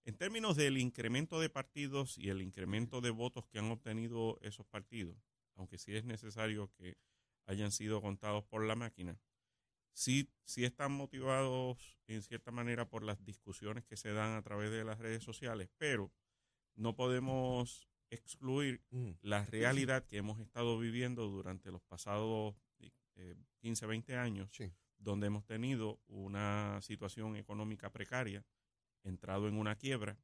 En 0.05 0.15
términos 0.17 0.55
del 0.57 0.77
incremento 0.77 1.39
de 1.39 1.49
partidos 1.49 2.17
y 2.17 2.29
el 2.29 2.41
incremento 2.41 2.99
de 2.99 3.09
votos 3.11 3.45
que 3.47 3.59
han 3.59 3.69
obtenido 3.71 4.37
esos 4.41 4.65
partidos, 4.65 5.17
aunque 5.55 5.77
sí 5.77 5.95
es 5.95 6.03
necesario 6.03 6.71
que 6.77 6.97
hayan 7.45 7.71
sido 7.71 8.01
contados 8.01 8.43
por 8.45 8.65
la 8.65 8.75
máquina, 8.75 9.19
sí, 9.99 10.29
sí 10.45 10.63
están 10.63 10.93
motivados 10.93 11.97
en 12.07 12.21
cierta 12.21 12.51
manera 12.51 12.87
por 12.89 13.03
las 13.03 13.21
discusiones 13.25 13.83
que 13.83 13.97
se 13.97 14.13
dan 14.13 14.35
a 14.37 14.41
través 14.41 14.71
de 14.71 14.85
las 14.85 14.97
redes 14.97 15.23
sociales, 15.23 15.69
pero 15.77 16.09
no 16.75 16.95
podemos 16.95 17.89
excluir 18.09 18.81
Mm. 18.91 19.11
la 19.21 19.45
realidad 19.45 20.05
que 20.05 20.17
hemos 20.17 20.39
estado 20.39 20.79
viviendo 20.79 21.27
durante 21.27 21.69
los 21.69 21.83
pasados 21.83 22.55
eh, 23.15 23.35
15, 23.59 23.85
20 23.87 24.15
años, 24.15 24.49
Sí. 24.53 24.71
donde 24.97 25.27
hemos 25.27 25.45
tenido 25.45 25.99
una 26.07 26.79
situación 26.81 27.35
económica 27.35 27.91
precaria, 27.91 28.45
entrado 29.03 29.49
en 29.49 29.57
una 29.57 29.75
quiebra, 29.75 30.17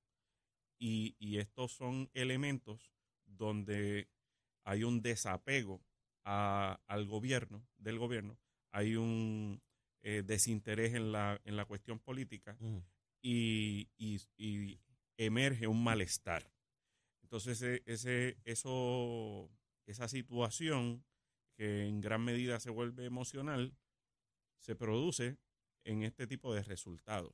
y, 0.79 1.17
y 1.19 1.37
estos 1.39 1.73
son 1.73 2.09
elementos 2.13 2.93
donde 3.25 4.07
hay 4.63 4.85
un 4.85 5.01
desapego 5.01 5.83
a- 6.23 6.79
al 6.87 7.05
gobierno, 7.05 7.67
del 7.77 7.99
gobierno, 7.99 8.37
hay 8.75 8.95
un 8.97 9.61
eh, 10.03 10.21
desinterés 10.25 10.93
en 10.93 11.11
la, 11.11 11.39
en 11.45 11.55
la 11.55 11.65
cuestión 11.65 11.99
política 11.99 12.57
Mm. 12.59 12.77
y, 13.21 13.89
y- 13.97 14.19
y 14.37 14.79
emerge 15.17 15.65
un 15.67 15.83
malestar. 15.83 16.51
Entonces, 17.23 17.61
e- 17.61 17.81
ese, 17.85 18.37
eso, 18.43 19.49
esa 19.87 20.07
situación 20.07 21.03
que 21.57 21.87
en 21.87 22.01
gran 22.01 22.23
medida 22.23 22.59
se 22.59 22.69
vuelve 22.69 23.05
emocional, 23.05 23.73
se 24.59 24.75
produce 24.75 25.37
en 25.85 26.03
este 26.03 26.27
tipo 26.27 26.53
de 26.53 26.61
resultados. 26.63 27.33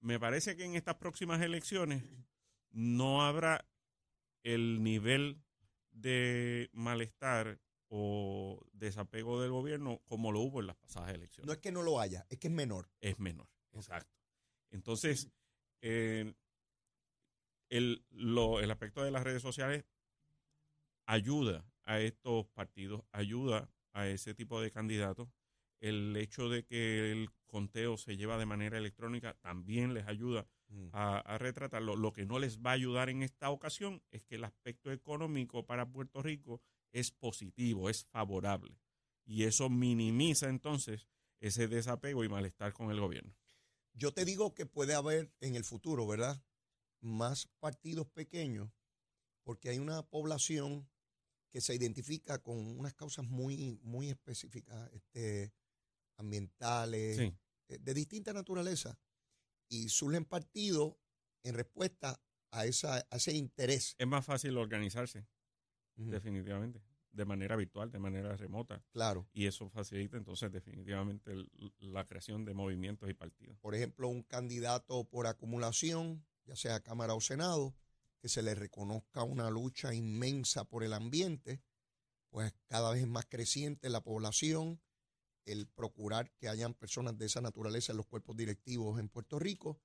Me 0.00 0.18
parece 0.20 0.54
que 0.56 0.64
en 0.64 0.74
estas 0.74 0.96
próximas 0.96 1.40
elecciones 1.40 2.02
no 2.70 3.22
habrá 3.22 3.64
el 4.44 4.82
nivel 4.82 5.40
de 5.92 6.68
malestar 6.72 7.58
o 7.94 8.58
desapego 8.72 9.40
del 9.42 9.50
gobierno 9.50 10.00
como 10.06 10.32
lo 10.32 10.40
hubo 10.40 10.60
en 10.60 10.66
las 10.68 10.76
pasadas 10.76 11.14
elecciones 11.14 11.46
No 11.46 11.52
es 11.52 11.58
que 11.58 11.70
no 11.72 11.82
lo 11.82 12.00
haya, 12.00 12.26
es 12.30 12.38
que 12.38 12.48
es 12.48 12.52
menor. 12.54 12.88
es 13.00 13.18
menor. 13.18 13.48
Exacto. 13.72 14.16
Entonces, 14.70 15.28
eh, 15.82 16.32
el, 17.68 18.02
lo- 18.10 18.60
el 18.60 18.70
aspecto 18.70 19.02
de 19.04 19.10
las 19.10 19.22
redes 19.22 19.42
sociales 19.42 19.84
ayuda 21.06 21.66
a 21.84 22.00
estos 22.00 22.46
partidos, 22.48 23.02
ayuda 23.12 23.68
a 23.92 24.06
ese 24.08 24.34
tipo 24.34 24.60
de 24.60 24.70
candidatos. 24.70 25.28
El 25.80 26.16
hecho 26.16 26.48
de 26.48 26.64
que 26.64 27.12
el 27.12 27.28
conteo 27.46 27.96
se 27.98 28.16
lleva 28.16 28.38
de 28.38 28.46
manera 28.46 28.78
electrónica 28.78 29.34
también 29.34 29.94
les 29.94 30.06
ayuda 30.06 30.46
Mm. 30.68 30.88
a, 30.92 31.18
a 31.18 31.36
retratarlo. 31.36 31.96
Lo 31.96 32.14
que 32.14 32.24
no 32.24 32.38
les 32.38 32.58
va 32.60 32.70
a 32.70 32.74
ayudar 32.74 33.10
en 33.10 33.22
esta 33.22 33.50
ocasión 33.50 34.02
es 34.10 34.22
que 34.22 34.36
el 34.36 34.44
aspecto 34.44 34.90
económico 34.90 35.66
para 35.66 35.84
Puerto 35.90 36.22
Rico 36.22 36.62
es 36.92 37.10
positivo, 37.10 37.90
es 37.90 38.04
favorable. 38.04 38.78
Y 39.24 39.44
eso 39.44 39.68
minimiza 39.70 40.48
entonces 40.48 41.06
ese 41.40 41.68
desapego 41.68 42.24
y 42.24 42.28
malestar 42.28 42.72
con 42.72 42.90
el 42.90 43.00
gobierno. 43.00 43.34
Yo 43.94 44.12
te 44.12 44.24
digo 44.24 44.54
que 44.54 44.66
puede 44.66 44.94
haber 44.94 45.32
en 45.40 45.54
el 45.54 45.64
futuro, 45.64 46.06
¿verdad? 46.06 46.42
Más 47.00 47.46
partidos 47.58 48.08
pequeños, 48.08 48.70
porque 49.42 49.68
hay 49.68 49.78
una 49.78 50.02
población 50.02 50.88
que 51.50 51.60
se 51.60 51.74
identifica 51.74 52.42
con 52.42 52.78
unas 52.78 52.94
causas 52.94 53.26
muy, 53.26 53.78
muy 53.82 54.08
específicas, 54.08 54.90
este, 54.92 55.52
ambientales, 56.16 57.16
Sí, 57.18 57.34
eh, 57.68 57.78
de 57.78 57.94
distinta 57.94 58.32
naturaleza, 58.32 58.98
y 59.68 59.88
surgen 59.88 60.24
partidos 60.24 60.96
en 61.42 61.54
respuesta 61.54 62.22
a, 62.50 62.66
esa, 62.66 63.06
a 63.10 63.16
ese 63.16 63.32
interés. 63.32 63.94
es 63.98 64.06
más 64.06 64.24
fácil 64.24 64.56
organizarse, 64.56 65.26
Definitivamente, 65.96 66.80
de 67.10 67.24
manera 67.24 67.56
virtual, 67.56 67.90
de 67.90 67.98
manera 67.98 68.36
remota. 68.36 68.82
Claro. 68.92 69.28
Y 69.32 69.46
eso 69.46 69.68
facilita 69.68 70.16
entonces 70.16 70.50
definitivamente 70.50 71.32
el- 71.32 71.50
la 71.80 72.06
creación 72.06 72.44
de 72.44 72.54
movimientos 72.54 73.08
y 73.10 73.14
partidos. 73.14 73.58
por 73.58 73.74
ejemplo, 73.74 74.08
un 74.08 74.22
candidato 74.22 75.04
por 75.04 75.26
acumulación, 75.26 76.24
ya 76.44 76.56
sea 76.56 76.80
Cámara 76.80 77.14
o 77.14 77.20
Senado, 77.20 77.74
que 78.20 78.28
se 78.28 78.42
le 78.42 78.54
reconozca 78.54 79.22
una 79.24 79.50
lucha 79.50 79.92
inmensa 79.94 80.64
por 80.64 80.84
el 80.84 80.92
ambiente, 80.92 81.60
pues 82.30 82.54
cada 82.66 82.92
vez 82.92 83.02
es 83.02 83.08
más 83.08 83.26
creciente 83.26 83.90
la 83.90 84.00
población, 84.00 84.80
el 85.44 85.66
procurar 85.66 86.30
que 86.38 86.48
hayan 86.48 86.72
personas 86.72 87.18
de 87.18 87.26
esa 87.26 87.40
naturaleza 87.40 87.92
en 87.92 87.96
los 87.98 88.06
cuerpos 88.06 88.36
directivos 88.36 88.98
en 89.00 89.08
Puerto 89.08 89.38
Rico, 89.38 89.80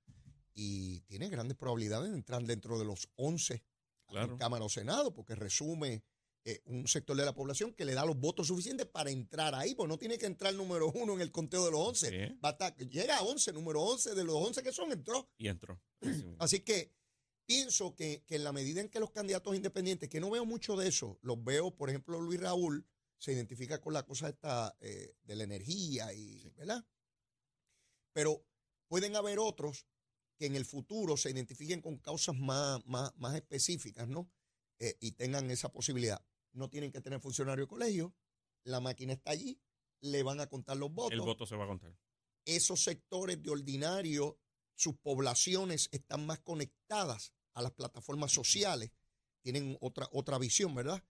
y 0.54 1.02
tiene 1.02 1.30
grandes 1.30 1.58
probabilidades 1.58 2.10
de 2.12 2.16
entrar 2.18 2.44
dentro 2.44 2.80
de 2.80 2.86
los 2.86 3.10
11 3.16 3.64
Claro. 4.08 4.34
en 4.34 4.38
Cámara 4.38 4.66
o 4.66 4.70
Senado, 4.70 5.14
porque 5.14 5.36
resume 5.36 6.04
eh, 6.46 6.62
un 6.66 6.88
sector 6.88 7.18
de 7.18 7.26
la 7.26 7.34
población 7.34 7.74
que 7.74 7.84
le 7.84 7.94
da 7.94 8.06
los 8.06 8.18
votos 8.18 8.48
suficientes 8.48 8.86
para 8.88 9.10
entrar 9.12 9.54
ahí, 9.54 9.76
pues 9.76 9.90
no 9.90 9.98
tiene 9.98 10.18
que 10.18 10.26
entrar 10.28 10.54
número 10.54 10.90
uno 10.96 11.14
en 11.14 11.22
el 11.22 11.32
conteo 11.32 11.66
de 11.66 11.72
los 11.72 11.80
11. 11.82 12.10
Sí, 12.10 12.40
Va 12.44 12.50
a 12.50 12.52
estar- 12.54 12.76
llega 12.90 13.18
a 13.18 13.22
11, 13.24 13.52
número 13.52 13.82
11 13.82 14.16
de 14.16 14.24
los 14.24 14.36
11 14.36 14.64
que 14.64 14.72
son, 14.72 14.92
entró. 14.94 15.30
y 15.38 15.50
entró. 15.50 15.82
Así 16.02 16.10
mismo. 16.14 16.36
Así 16.40 16.60
que 16.62 16.94
pienso 17.46 17.96
que, 17.96 18.24
que 18.26 18.36
en 18.36 18.44
la 18.46 18.54
medida 18.54 18.80
en 18.82 18.90
que 18.90 19.00
los 19.02 19.12
candidatos 19.12 19.56
independientes, 19.56 20.08
que 20.10 20.20
no 20.22 20.30
veo 20.30 20.46
mucho 20.46 20.78
de 20.78 20.88
eso, 20.88 21.20
los 21.22 21.44
veo, 21.44 21.76
por 21.76 21.90
ejemplo, 21.90 22.20
Luis 22.22 22.40
Raúl 22.40 22.88
se 23.18 23.34
identifica 23.34 23.82
con 23.82 23.94
la 23.94 24.04
cosa 24.06 24.30
esta 24.30 24.78
eh, 24.80 25.16
de 25.24 25.36
la 25.36 25.44
energía, 25.44 26.14
y, 26.14 26.50
¿verdad? 26.56 26.86
Pero 28.14 28.46
pueden 28.88 29.16
haber 29.16 29.40
otros 29.40 29.86
que 30.38 30.46
en 30.46 30.56
el 30.56 30.66
futuro 30.66 31.18
se 31.18 31.32
identifiquen 31.32 31.82
con 31.82 31.98
causas 31.98 32.36
más, 32.36 32.86
más, 32.86 33.12
más 33.18 33.36
específicas, 33.36 34.08
¿no? 34.08 34.30
Eh, 34.80 34.96
y 35.00 35.12
tengan 35.14 35.50
esa 35.50 35.70
posibilidad. 35.72 36.24
No 36.54 36.70
tienen 36.70 36.92
que 36.92 37.02
tener 37.02 37.20
funcionario 37.20 37.66
de 37.66 37.70
colegio, 37.70 38.16
la 38.64 38.80
máquina 38.80 39.14
está 39.14 39.32
allí, 39.32 39.60
le 40.02 40.24
van 40.24 40.40
a 40.40 40.48
contar 40.48 40.78
los 40.78 40.92
votos 40.92 41.14
El 41.14 41.22
voto 41.22 41.46
se 41.46 41.56
va 41.56 41.64
a 41.64 41.68
contar. 41.68 41.98
esos 42.46 42.84
sectores 42.84 43.42
de 43.42 43.50
ordinario, 43.50 44.40
sus 44.76 44.96
poblaciones 44.98 45.90
están 45.92 46.26
más 46.26 46.40
conectadas 46.40 47.34
a 47.54 47.62
las 47.62 47.72
plataformas 47.72 48.32
sociales, 48.32 48.92
tienen 49.42 49.78
otra, 49.82 50.08
otra 50.12 50.38
visión, 50.38 50.76
¿verdad? 50.76 51.04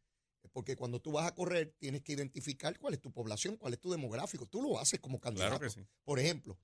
Porque 0.53 0.77
cuando 0.77 1.01
tú 1.01 1.11
vas 1.11 1.27
a 1.27 1.35
correr, 1.35 1.75
tienes 1.77 2.01
que 2.03 2.13
identificar 2.13 2.79
cuál 2.79 2.93
es 2.93 3.01
tu 3.01 3.11
población, 3.11 3.57
cuál 3.57 3.73
es 3.73 3.79
tu 3.79 3.91
demográfico. 3.91 4.45
Tú 4.45 4.61
lo 4.61 4.79
haces 4.79 4.99
como 5.01 5.19
candidato. 5.19 5.59
Claro 5.59 5.73
que 5.73 5.81
sí. 5.81 5.85
Por 6.03 6.19
ejemplo, 6.19 6.57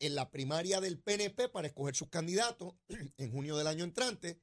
en 0.00 0.14
la 0.14 0.30
primaria 0.30 0.80
del 0.80 0.98
PNP 0.98 1.48
para 1.50 1.68
escoger 1.68 1.94
sus 1.94 2.08
candidatos 2.08 2.74
en 3.16 3.30
junio 3.30 3.56
del 3.56 3.66
año 3.68 3.84
entrante, 3.84 4.40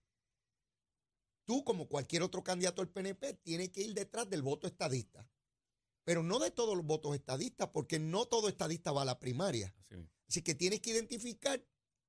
tú 1.45 1.63
como 1.63 1.87
cualquier 1.87 2.23
otro 2.23 2.43
candidato 2.43 2.81
del 2.81 2.91
PNP 2.91 3.33
tienes 3.33 3.69
que 3.69 3.81
ir 3.81 3.93
detrás 3.93 4.29
del 4.29 4.41
voto 4.43 4.67
estadista. 4.67 5.29
Pero 6.03 6.23
no 6.23 6.39
de 6.39 6.51
todos 6.51 6.77
los 6.77 6.85
votos 6.85 7.15
estadistas, 7.15 7.69
porque 7.69 7.99
no 7.99 8.27
todo 8.27 8.47
estadista 8.47 8.93
va 8.93 9.01
a 9.01 9.05
la 9.05 9.19
primaria. 9.19 9.75
Así 10.29 10.41
que 10.41 10.55
tienes 10.55 10.79
que 10.79 10.91
identificar 10.91 11.65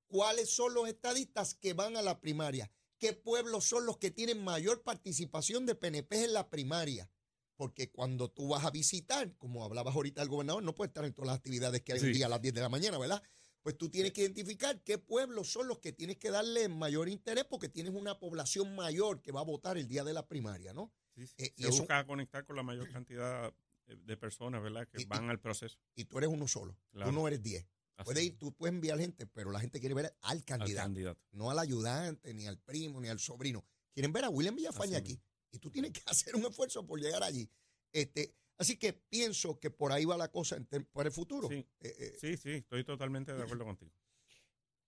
cuáles 0.07 0.51
son 0.51 0.75
los 0.75 0.87
estadistas 0.89 1.55
que 1.55 1.73
van 1.73 1.97
a 1.97 2.03
la 2.03 2.21
primaria, 2.21 2.71
qué 2.99 3.13
pueblos 3.13 3.65
son 3.65 3.87
los 3.87 3.99
que 3.99 4.11
tienen 4.11 4.43
mayor 4.43 4.83
participación 4.83 5.67
de 5.67 5.75
PNP 5.75 6.25
en 6.25 6.33
la 6.33 6.49
primaria. 6.49 7.11
Porque 7.57 7.91
cuando 7.91 8.31
tú 8.31 8.49
vas 8.49 8.65
a 8.65 8.71
visitar, 8.71 9.37
como 9.37 9.65
hablabas 9.65 9.95
ahorita 9.97 10.23
el 10.23 10.29
gobernador, 10.29 10.63
no 10.63 10.77
puede 10.77 10.89
estar 10.89 11.05
en 11.05 11.13
todas 11.13 11.27
las 11.27 11.37
actividades 11.39 11.83
que 11.83 11.93
hay 11.93 11.99
un 11.99 12.07
Sí. 12.07 12.13
día 12.13 12.27
a 12.27 12.29
las 12.29 12.41
10 12.41 12.55
de 12.55 12.61
la 12.61 12.69
mañana, 12.69 12.99
¿verdad? 12.99 13.21
Pues 13.63 13.77
tú 13.77 13.89
tienes 13.91 14.13
que 14.13 14.23
identificar 14.23 14.83
qué 14.83 14.99
pueblos 14.99 15.51
son 15.53 15.69
los 15.69 15.79
que 15.79 15.93
tienes 15.93 16.17
que 16.17 16.31
darle 16.31 16.69
mayor 16.69 17.09
interés 17.09 17.45
porque 17.45 17.69
tienes 17.69 17.93
una 17.95 18.19
población 18.19 18.75
mayor 18.75 19.21
que 19.21 19.33
va 19.33 19.41
a 19.41 19.45
votar 19.45 19.77
el 19.77 19.89
día 19.89 20.05
de 20.05 20.13
la 20.15 20.27
primaria, 20.27 20.73
¿no? 20.73 20.93
Sí, 21.17 21.27
sí. 21.27 21.35
Eh, 21.39 21.53
y 21.57 21.63
eso- 21.67 21.79
busca 21.79 22.07
conectar 22.07 22.45
con 22.47 22.57
la 22.57 22.63
mayor 22.63 22.91
cantidad 22.91 23.53
de- 23.87 23.97
de 23.97 24.17
personas, 24.17 24.63
¿verdad? 24.63 24.87
Que 24.89 24.99
Y- 25.01 25.03
y- 25.03 25.07
van 25.07 25.29
al 25.29 25.41
proceso. 25.41 25.79
Y 25.95 26.05
tú 26.05 26.19
eres 26.19 26.31
uno 26.31 26.47
solo, 26.49 26.79
Claro. 26.93 27.11
tú 27.11 27.17
no 27.17 27.27
eres 27.27 27.43
10. 27.43 27.67
Así 27.97 28.05
Puedes 28.05 28.23
ir, 28.25 28.39
tú 28.39 28.53
puedes 28.55 28.73
enviar 28.75 28.99
gente, 29.01 29.27
pero 29.27 29.51
la 29.51 29.59
gente 29.59 29.81
quiere 29.81 29.95
ver 29.95 30.07
al 30.07 30.15
al 30.39 30.45
candidato. 30.45 31.19
no 31.33 31.51
al 31.51 31.59
ayudante, 31.59 32.33
ni 32.33 32.47
al 32.47 32.59
primo, 32.59 33.01
ni 33.01 33.09
al 33.09 33.19
sobrino. 33.19 33.65
Quieren 33.93 34.13
ver 34.13 34.25
a 34.25 34.29
William 34.31 34.55
Villafaña 34.55 34.99
Así 34.99 35.15
aquí. 35.15 35.21
Y 35.51 35.59
tú 35.59 35.71
tienes 35.71 35.91
que 35.93 36.03
hacer 36.07 36.37
un 36.37 36.45
esfuerzo 36.47 36.87
por 36.87 37.01
llegar 37.01 37.25
allí. 37.25 37.51
Este, 37.91 38.35
así 38.59 38.77
que 38.77 38.93
pienso 38.93 39.59
que 39.59 39.71
por 39.71 39.93
ahí 39.93 40.05
va 40.05 40.17
la 40.17 40.31
cosa 40.31 40.57
para 40.93 41.09
el 41.09 41.15
futuro. 41.15 41.49
Sí. 41.49 41.67
Eh, 41.81 41.95
eh, 41.99 42.17
Sí, 42.21 42.37
sí, 42.37 42.51
estoy 42.51 42.85
totalmente 42.85 43.33
de 43.35 43.43
acuerdo 43.43 43.65
contigo. 43.65 43.93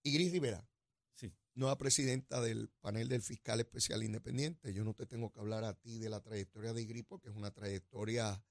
y 0.03 0.13
Gris 0.13 0.31
Rivera, 0.31 0.67
Sí. 1.15 1.31
nueva 1.53 1.77
presidenta 1.77 2.41
del 2.41 2.69
panel 2.81 3.07
del 3.07 3.21
fiscal 3.21 3.59
especial 3.59 4.03
independiente. 4.03 4.73
Yo 4.73 4.83
no 4.83 4.93
te 4.93 5.05
tengo 5.05 5.31
que 5.31 5.39
hablar 5.39 5.63
a 5.63 5.73
ti 5.79 5.99
de 5.99 6.09
la 6.09 6.21
trayectoria 6.21 6.73
de 6.73 6.85
Gris 6.85 7.05
porque 7.07 7.29
es 7.29 7.35
una 7.35 7.51
trayectoria 7.51 8.43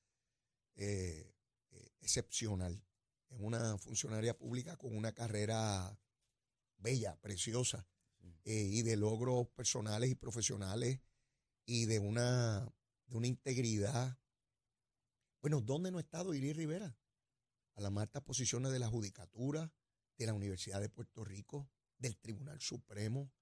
eh, 0.76 1.34
excepcional. 2.00 2.82
Es 3.28 3.38
una 3.40 3.76
funcionaria 3.78 4.36
pública 4.38 4.76
con 4.76 4.96
una 4.96 5.12
carrera 5.12 5.98
bella, 6.78 7.16
preciosa. 7.20 7.86
Sí. 8.42 8.78
y 8.78 8.82
de 8.82 8.96
logros 8.96 9.48
personales 9.48 10.10
y 10.10 10.14
profesionales 10.14 11.00
y 11.66 11.86
de 11.86 11.98
una, 11.98 12.70
de 13.06 13.16
una 13.16 13.26
integridad. 13.26 14.18
Bueno, 15.40 15.62
¿dónde 15.62 15.90
no 15.90 15.96
ha 15.98 16.02
estado 16.02 16.34
Iris 16.34 16.56
Rivera? 16.56 16.94
A 17.74 17.80
las 17.80 17.96
altas 17.96 18.22
posiciones 18.22 18.72
de 18.72 18.78
la 18.78 18.88
Judicatura, 18.88 19.72
de 20.18 20.26
la 20.26 20.34
Universidad 20.34 20.80
de 20.82 20.90
Puerto 20.90 21.24
Rico, 21.24 21.70
del 21.96 22.18
Tribunal 22.18 22.60
Supremo, 22.60 23.32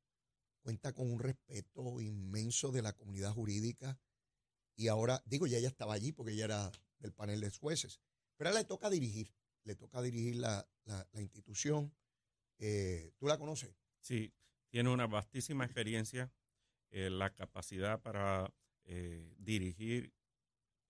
cuenta 0.61 0.93
con 0.93 1.11
un 1.11 1.19
respeto 1.19 2.01
inmenso 2.01 2.71
de 2.71 2.83
la 2.83 2.93
comunidad 2.93 3.33
jurídica 3.33 3.99
y 4.77 4.87
ahora, 4.87 5.23
digo, 5.27 5.49
ya 5.49 5.59
ella 5.59 5.69
estaba 5.69 5.95
allí 5.95 6.13
porque 6.13 6.33
ella 6.33 6.45
era 6.45 6.73
del 7.01 7.13
panel 7.13 7.41
de 7.41 7.51
jueces, 7.51 8.01
pero 8.37 8.51
ahora 8.51 8.61
le 8.61 8.67
toca 8.67 8.91
dirigir, 8.91 9.35
le 9.65 9.75
toca 9.75 10.01
dirigir 10.01 10.37
la, 10.37 10.69
la, 10.85 11.21
institución. 11.21 11.93
Eh, 12.59 13.13
¿Tú 13.19 13.27
la 13.27 13.39
conoces? 13.39 13.75
Sí, 13.99 14.33
tiene 14.69 14.91
una 14.91 15.09
vastísima 15.09 15.65
experiencia, 15.65 16.33
eh, 16.91 17.11
la 17.11 17.35
capacidad 17.35 18.01
para 18.01 18.55
eh, 18.85 19.35
dirigir 19.39 20.13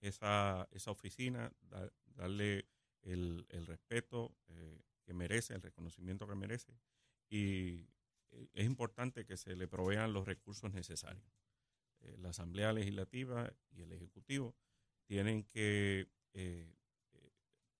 esa, 0.00 0.68
esa 0.70 0.90
oficina, 0.90 1.52
darle 2.14 2.66
el, 3.02 3.46
el 3.50 3.66
respeto 3.66 4.36
que 5.04 5.14
merece, 5.14 5.54
el 5.54 5.62
reconocimiento 5.62 6.26
que 6.26 6.34
merece. 6.34 6.78
Y 7.28 7.88
es 8.52 8.66
importante 8.66 9.24
que 9.24 9.36
se 9.36 9.56
le 9.56 9.68
provean 9.68 10.12
los 10.12 10.26
recursos 10.26 10.72
necesarios. 10.72 11.26
Eh, 12.00 12.16
la 12.18 12.30
Asamblea 12.30 12.72
Legislativa 12.72 13.52
y 13.70 13.82
el 13.82 13.92
Ejecutivo 13.92 14.54
tienen 15.06 15.44
que 15.44 16.08
eh, 16.34 16.76
eh, 17.12 17.32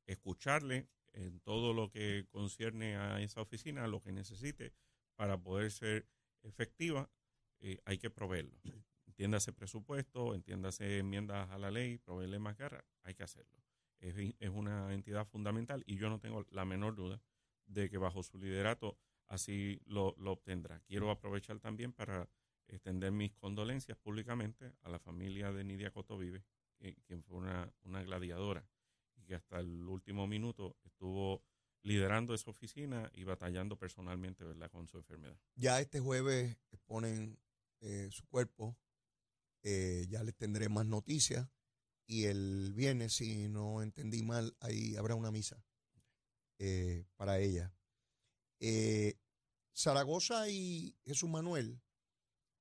escucharle 0.06 0.88
en 1.12 1.40
todo 1.40 1.72
lo 1.72 1.90
que 1.90 2.26
concierne 2.30 2.96
a 2.96 3.20
esa 3.20 3.40
oficina, 3.40 3.86
lo 3.86 4.00
que 4.00 4.12
necesite 4.12 4.72
para 5.16 5.38
poder 5.38 5.70
ser 5.70 6.06
efectiva, 6.42 7.10
hay 7.84 7.98
que 7.98 8.08
proveerlo. 8.08 8.56
Entiéndase 9.18 9.52
presupuesto, 9.52 10.32
entiéndase 10.32 11.00
enmiendas 11.00 11.50
a 11.50 11.58
la 11.58 11.72
ley, 11.72 11.98
proveerle 11.98 12.38
más 12.38 12.56
guerra, 12.56 12.84
hay 13.02 13.14
que 13.14 13.24
hacerlo. 13.24 13.58
Es, 13.98 14.14
es 14.38 14.48
una 14.48 14.94
entidad 14.94 15.26
fundamental 15.26 15.82
y 15.86 15.96
yo 15.96 16.08
no 16.08 16.20
tengo 16.20 16.46
la 16.50 16.64
menor 16.64 16.94
duda 16.94 17.20
de 17.66 17.90
que 17.90 17.98
bajo 17.98 18.22
su 18.22 18.38
liderato 18.38 18.96
así 19.26 19.80
lo, 19.86 20.14
lo 20.18 20.30
obtendrá. 20.30 20.78
Quiero 20.86 21.10
aprovechar 21.10 21.58
también 21.58 21.92
para 21.92 22.28
extender 22.68 23.10
mis 23.10 23.34
condolencias 23.34 23.98
públicamente 23.98 24.72
a 24.82 24.88
la 24.88 25.00
familia 25.00 25.50
de 25.50 25.64
Nidia 25.64 25.90
Cotovive, 25.90 26.44
quien 26.78 27.24
fue 27.24 27.38
una, 27.38 27.74
una 27.82 28.04
gladiadora 28.04 28.64
y 29.16 29.24
que 29.24 29.34
hasta 29.34 29.58
el 29.58 29.82
último 29.88 30.28
minuto 30.28 30.76
estuvo 30.84 31.42
liderando 31.82 32.34
esa 32.34 32.52
oficina 32.52 33.10
y 33.14 33.24
batallando 33.24 33.76
personalmente 33.76 34.44
¿verdad? 34.44 34.70
con 34.70 34.86
su 34.86 34.96
enfermedad. 34.96 35.36
Ya 35.56 35.80
este 35.80 35.98
jueves 35.98 36.56
exponen 36.70 37.36
eh, 37.80 38.08
su 38.12 38.24
cuerpo, 38.28 38.76
eh, 39.62 40.06
ya 40.08 40.22
les 40.22 40.34
tendré 40.36 40.68
más 40.68 40.86
noticias 40.86 41.48
y 42.06 42.24
el 42.24 42.72
viernes, 42.74 43.14
si 43.14 43.48
no 43.48 43.82
entendí 43.82 44.22
mal, 44.22 44.56
ahí 44.60 44.96
habrá 44.96 45.14
una 45.14 45.30
misa 45.30 45.62
eh, 46.58 47.04
para 47.16 47.38
ella. 47.38 47.74
Zaragoza 49.74 50.48
y 50.48 50.96
Jesús 51.04 51.28
Manuel 51.28 51.80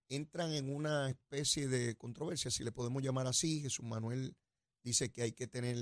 entran 0.10 0.54
en 0.54 0.74
una 0.74 1.10
especie 1.10 1.68
de 1.68 1.96
controversia, 1.96 2.51
si 2.51 2.63
le 2.63 2.72
podemos 2.72 3.04
llamar 3.04 3.27
así. 3.27 3.62
Jesús 3.62 3.86
Manuel 3.86 4.36
dice 4.84 5.12
que 5.12 5.24
hay 5.24 5.32
que 5.34 5.48
tener 5.48 5.77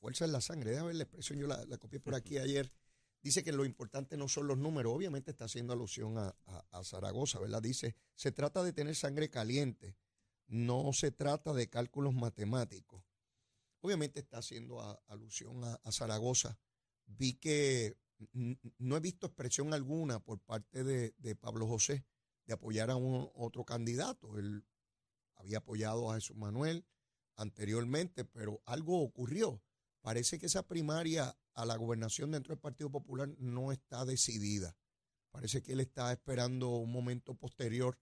fuerza 0.00 0.24
en 0.24 0.32
la 0.32 0.40
sangre. 0.40 0.70
Déjame 0.70 0.88
ver 0.88 0.96
la 0.96 1.04
expresión, 1.04 1.38
yo 1.38 1.46
la, 1.46 1.78
copié 1.78 2.00
por 2.00 2.14
aquí 2.14 2.38
ayer. 2.38 2.72
Dice 3.22 3.42
que 3.42 3.52
lo 3.52 3.64
importante 3.64 4.16
no 4.16 4.28
son 4.28 4.46
los 4.46 4.58
números, 4.58 4.94
obviamente 4.94 5.32
está 5.32 5.46
haciendo 5.46 5.72
alusión 5.72 6.16
a, 6.18 6.34
Zaragoza, 6.84 7.40
¿verdad? 7.40 7.60
Dice, 7.60 7.96
se 8.14 8.30
trata 8.30 8.62
de 8.62 8.72
tener 8.72 8.94
sangre 8.94 9.28
caliente, 9.28 9.96
no 10.48 10.92
se 10.92 11.10
trata 11.10 11.52
de 11.52 11.68
cálculos 11.68 12.14
matemáticos. 12.14 13.04
Obviamente 13.80 14.20
está 14.20 14.38
haciendo 14.38 14.80
alusión 15.06 15.62
a, 15.64 15.92
Zaragoza. 15.92 16.58
Vi 17.06 17.34
que 17.34 17.96
no 18.78 18.96
he 18.96 19.00
visto 19.00 19.26
expresión 19.26 19.72
alguna 19.72 20.18
por 20.18 20.40
parte 20.40 20.82
de 20.82 21.36
Pablo 21.36 21.66
José 21.66 22.04
de 22.48 22.54
apoyar 22.54 22.90
a 22.90 22.96
un 22.96 23.30
otro 23.34 23.64
candidato. 23.64 24.38
Él 24.38 24.64
había 25.36 25.58
apoyado 25.58 26.10
a 26.10 26.14
Jesús 26.14 26.36
Manuel 26.36 26.84
anteriormente, 27.36 28.24
pero 28.24 28.62
algo 28.64 29.02
ocurrió. 29.02 29.62
Parece 30.00 30.38
que 30.38 30.46
esa 30.46 30.66
primaria 30.66 31.38
a 31.54 31.66
la 31.66 31.76
gobernación 31.76 32.30
dentro 32.30 32.54
del 32.54 32.60
Partido 32.60 32.90
Popular 32.90 33.28
no 33.38 33.70
está 33.70 34.04
decidida. 34.04 34.76
Parece 35.30 35.62
que 35.62 35.72
él 35.72 35.80
está 35.80 36.10
esperando 36.10 36.70
un 36.70 36.90
momento 36.90 37.34
posterior 37.34 37.98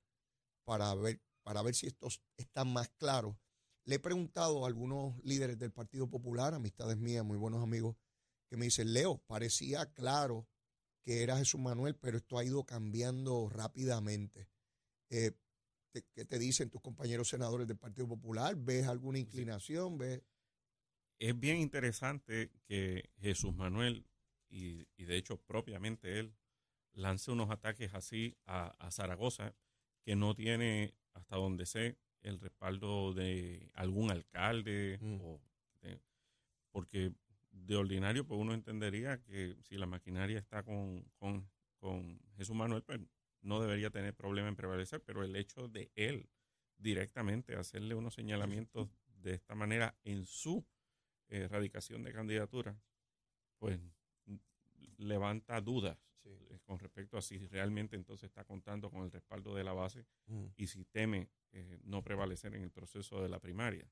para 0.64 0.94
ver, 0.94 1.20
para 1.46 1.62
ver 1.62 1.76
si 1.76 1.86
esto 1.86 2.08
está 2.36 2.64
más 2.64 2.88
claro. 2.98 3.38
Le 3.84 3.94
he 3.94 4.00
preguntado 4.00 4.64
a 4.64 4.66
algunos 4.66 5.16
líderes 5.22 5.56
del 5.60 5.70
Partido 5.70 6.10
Popular, 6.10 6.54
amistades 6.54 6.96
mías, 6.96 7.24
muy 7.24 7.38
buenos 7.38 7.62
amigos, 7.62 7.94
que 8.50 8.56
me 8.56 8.64
dicen, 8.64 8.92
Leo, 8.92 9.18
parecía 9.28 9.86
claro 9.92 10.48
que 11.04 11.22
era 11.22 11.38
Jesús 11.38 11.60
Manuel, 11.60 11.94
pero 11.94 12.16
esto 12.16 12.36
ha 12.36 12.44
ido 12.44 12.64
cambiando 12.64 13.48
rápidamente. 13.48 14.48
Eh, 15.08 15.30
¿Qué 15.92 16.24
te 16.24 16.38
dicen 16.40 16.68
tus 16.68 16.80
compañeros 16.80 17.28
senadores 17.28 17.68
del 17.68 17.78
Partido 17.78 18.08
Popular? 18.08 18.56
¿Ves 18.56 18.88
alguna 18.88 19.20
inclinación? 19.20 19.98
¿Ves? 19.98 20.20
Es 21.20 21.38
bien 21.38 21.58
interesante 21.58 22.50
que 22.66 23.08
Jesús 23.20 23.54
Manuel, 23.54 24.04
y, 24.50 24.84
de 24.96 25.16
hecho 25.16 25.40
propiamente 25.42 26.18
él, 26.18 26.34
lance 26.92 27.30
unos 27.30 27.50
ataques 27.50 27.94
así 27.94 28.36
a, 28.46 28.90
Zaragoza, 28.90 29.54
que 30.04 30.16
no 30.16 30.34
tiene, 30.34 30.96
hasta 31.16 31.36
donde 31.36 31.66
sé, 31.66 31.96
el 32.22 32.40
respaldo 32.40 33.14
de 33.14 33.70
algún 33.74 34.10
alcalde, 34.10 34.98
mm. 35.00 35.20
o 35.22 35.40
porque 36.72 37.12
de 37.50 37.76
ordinario, 37.76 38.26
pues 38.26 38.38
uno 38.38 38.52
entendería 38.52 39.22
que 39.22 39.56
si 39.62 39.78
la 39.78 39.86
maquinaria 39.86 40.38
está 40.38 40.62
con, 40.62 41.10
con, 41.18 41.48
Jesús 42.36 42.54
Manuel, 42.54 42.82
pues 42.82 43.00
no 43.40 43.60
debería 43.60 43.88
tener 43.88 44.12
problema 44.12 44.48
en 44.48 44.56
prevalecer, 44.56 45.00
pero 45.02 45.24
el 45.24 45.36
hecho 45.36 45.68
de 45.68 45.90
él 45.94 46.28
directamente 46.76 47.56
hacerle 47.56 47.94
unos 47.94 48.14
señalamientos 48.14 48.90
de 49.22 49.32
esta 49.32 49.54
manera 49.54 49.96
en 50.04 50.26
su 50.26 50.66
erradicación 51.28 52.02
de 52.02 52.12
candidatura, 52.12 52.76
pues 53.58 53.80
levanta 54.98 55.60
dudas 55.60 55.96
eh, 56.28 56.58
con 56.64 56.78
respecto 56.78 57.16
a 57.16 57.22
si 57.22 57.38
realmente 57.46 57.94
entonces 57.94 58.28
está 58.28 58.44
contando 58.44 58.90
con 58.90 59.02
el 59.02 59.12
respaldo 59.12 59.54
de 59.54 59.62
la 59.62 59.72
base 59.72 60.04
mm. 60.26 60.46
y 60.56 60.66
si 60.66 60.84
teme 60.84 61.30
eh, 61.52 61.78
no 61.84 62.02
prevalecer 62.02 62.54
en 62.54 62.62
el 62.62 62.70
proceso 62.70 63.22
de 63.22 63.28
la 63.28 63.38
primaria. 63.38 63.88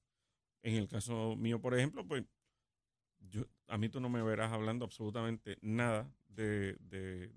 En 0.63 0.75
el 0.75 0.89
caso 0.89 1.37
mío, 1.37 1.61
por 1.61 1.75
ejemplo, 1.75 2.07
pues 2.07 2.25
yo, 3.21 3.45
a 3.69 3.79
mí 3.79 3.89
tú 3.89 4.01
no 4.01 4.09
me 4.09 4.23
verás 4.23 4.53
hablando 4.53 4.85
absolutamente 4.85 5.59
nada 5.63 6.13
de, 6.27 6.77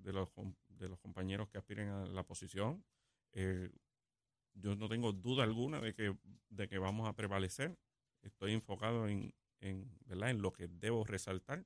los, 0.03 0.29
de 0.67 0.89
los 0.89 0.99
compañeros 0.99 1.47
que 1.49 1.57
aspiren 1.57 1.89
a 1.89 2.05
la 2.05 2.23
posición. 2.23 2.83
Eh, 3.33 3.69
yo 4.53 4.75
no 4.75 4.89
tengo 4.89 5.13
duda 5.13 5.43
alguna 5.43 5.79
de 5.79 5.93
que, 5.93 6.17
de 6.49 6.67
que 6.67 6.79
vamos 6.79 7.07
a 7.07 7.13
prevalecer. 7.13 7.77
Estoy 8.21 8.53
enfocado 8.53 9.07
en, 9.07 9.33
en, 9.59 9.89
¿verdad? 10.05 10.31
en 10.31 10.41
lo 10.41 10.51
que 10.51 10.67
debo 10.67 11.03
resaltar, 11.03 11.65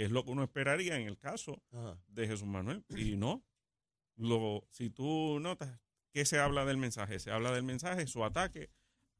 que 0.00 0.06
es 0.06 0.12
lo 0.12 0.24
que 0.24 0.30
uno 0.30 0.42
esperaría 0.42 0.96
en 0.96 1.06
el 1.06 1.18
caso 1.18 1.62
de 2.08 2.26
Jesús 2.26 2.48
Manuel. 2.48 2.82
Y 2.96 3.18
no, 3.18 3.44
lo, 4.16 4.66
si 4.70 4.88
tú 4.88 5.38
notas, 5.40 5.78
¿qué 6.10 6.24
se 6.24 6.38
habla 6.38 6.64
del 6.64 6.78
mensaje? 6.78 7.18
Se 7.18 7.30
habla 7.30 7.52
del 7.52 7.64
mensaje, 7.64 8.06
su 8.06 8.24
ataque 8.24 8.70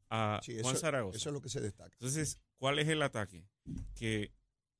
a 0.08 0.40
Juan 0.62 0.76
Zaragoza. 0.78 1.18
Eso 1.18 1.28
es 1.28 1.34
lo 1.34 1.42
que 1.42 1.50
se 1.50 1.60
destaca. 1.60 1.92
Entonces, 1.92 2.40
¿cuál 2.56 2.78
es 2.78 2.88
el 2.88 3.02
ataque? 3.02 3.44
Eh, 4.00 4.32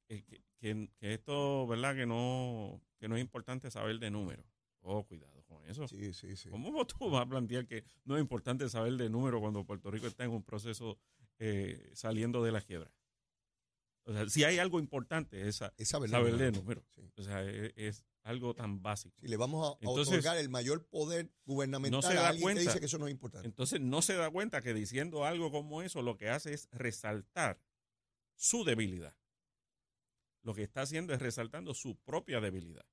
que, 0.09 0.39
que, 0.59 0.89
esto, 1.03 1.67
¿verdad? 1.67 1.95
Que 1.95 2.07
no, 2.07 2.81
que 2.99 3.07
no 3.07 3.17
es 3.17 3.21
importante 3.21 3.71
saber 3.71 3.99
de 3.99 4.11
números. 4.11 4.47
Oh, 4.81 5.05
cuidado 5.05 5.43
con 5.43 5.67
eso. 5.67 5.87
Sí, 5.87 6.15
sí, 6.15 6.35
sí. 6.35 6.49
¿Cómo 6.49 6.87
tú 6.87 7.11
vas 7.11 7.27
a 7.27 7.29
plantear 7.29 7.67
que 7.67 7.85
no 8.07 8.17
es 8.17 8.23
importante 8.23 8.71
saber 8.71 8.95
de 8.95 9.11
números 9.11 9.39
cuando 9.43 9.67
Puerto 9.67 9.91
Rico 9.91 10.07
está 10.07 10.25
en 10.25 10.31
un 10.31 10.45
proceso 10.45 10.97
eh, 11.39 11.91
saliendo 11.93 12.43
de 12.43 12.53
la 12.53 12.63
quiebra? 12.63 12.91
O 14.11 14.13
sea, 14.13 14.29
si 14.29 14.43
hay 14.43 14.59
algo 14.59 14.81
importante 14.81 15.47
es, 15.47 15.63
saber, 15.85 16.11
números. 16.53 16.85
O 17.17 17.23
sea, 17.23 17.45
e, 17.45 17.73
es, 17.77 18.05
algo 18.25 18.55
tan 18.55 18.83
básico. 18.83 19.17
Si 19.21 19.29
le 19.29 19.37
vamos 19.37 19.65
a, 19.65 19.89
otorgar 19.89 20.37
el 20.37 20.49
mayor 20.49 20.85
poder 20.87 21.31
gubernamental 21.47 22.03
se 22.03 22.15
da 22.15 22.27
a 22.27 22.29
alguien 22.31 22.43
cuenta, 22.43 22.61
que 22.61 22.67
dice 22.67 22.81
que 22.81 22.87
eso 22.87 22.99
no 22.99 23.07
es 23.07 23.13
importante. 23.13 23.47
Entonces 23.47 23.81
no 23.81 24.03
se 24.03 24.15
da 24.15 24.29
cuenta 24.29 24.63
que 24.63 24.75
diciendo 24.75 25.25
algo 25.25 25.53
como 25.53 25.81
eso 25.81 26.03
lo 26.03 26.17
que 26.17 26.29
hace 26.29 26.53
es 26.53 26.69
resaltar 26.73 27.63
su 28.35 28.65
debilidad. 28.65 29.17
Lo 30.43 30.55
que 30.55 30.65
está 30.65 30.83
haciendo 30.83 31.15
es 31.15 31.23
resaltando 31.23 31.73
su 31.73 31.97
propia 31.97 32.41
debilidad. 32.41 32.85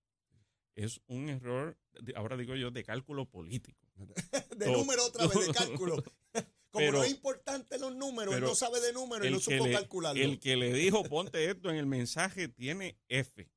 Es 0.75 1.01
un 1.07 1.29
error, 1.29 1.79
ahora 2.15 2.37
digo 2.37 2.55
yo, 2.55 2.69
de 2.69 2.83
cálculo 2.83 3.25
político. 3.25 3.87
de 4.55 4.71
número 4.71 5.03
otra 5.03 5.25
vez, 5.25 5.47
de 5.47 5.53
cálculo. 5.53 6.03
Como 6.77 6.91
no 6.91 7.03
es 7.03 7.11
importante 7.11 7.77
los 7.79 7.95
números, 7.95 8.35
él 8.35 8.41
no 8.41 8.55
sabe 8.55 8.79
de 8.79 8.93
números 8.93 9.27
y 9.27 9.31
no 9.31 9.39
supo 9.39 9.65
calcularlo. 9.71 10.21
El 10.21 10.39
que 10.39 10.55
le 10.55 10.73
dijo 10.73 11.03
ponte 11.03 11.49
esto 11.49 11.69
en 11.69 11.75
el 11.75 11.85
mensaje 11.85 12.47
tiene 12.47 12.97
F. 13.07 13.49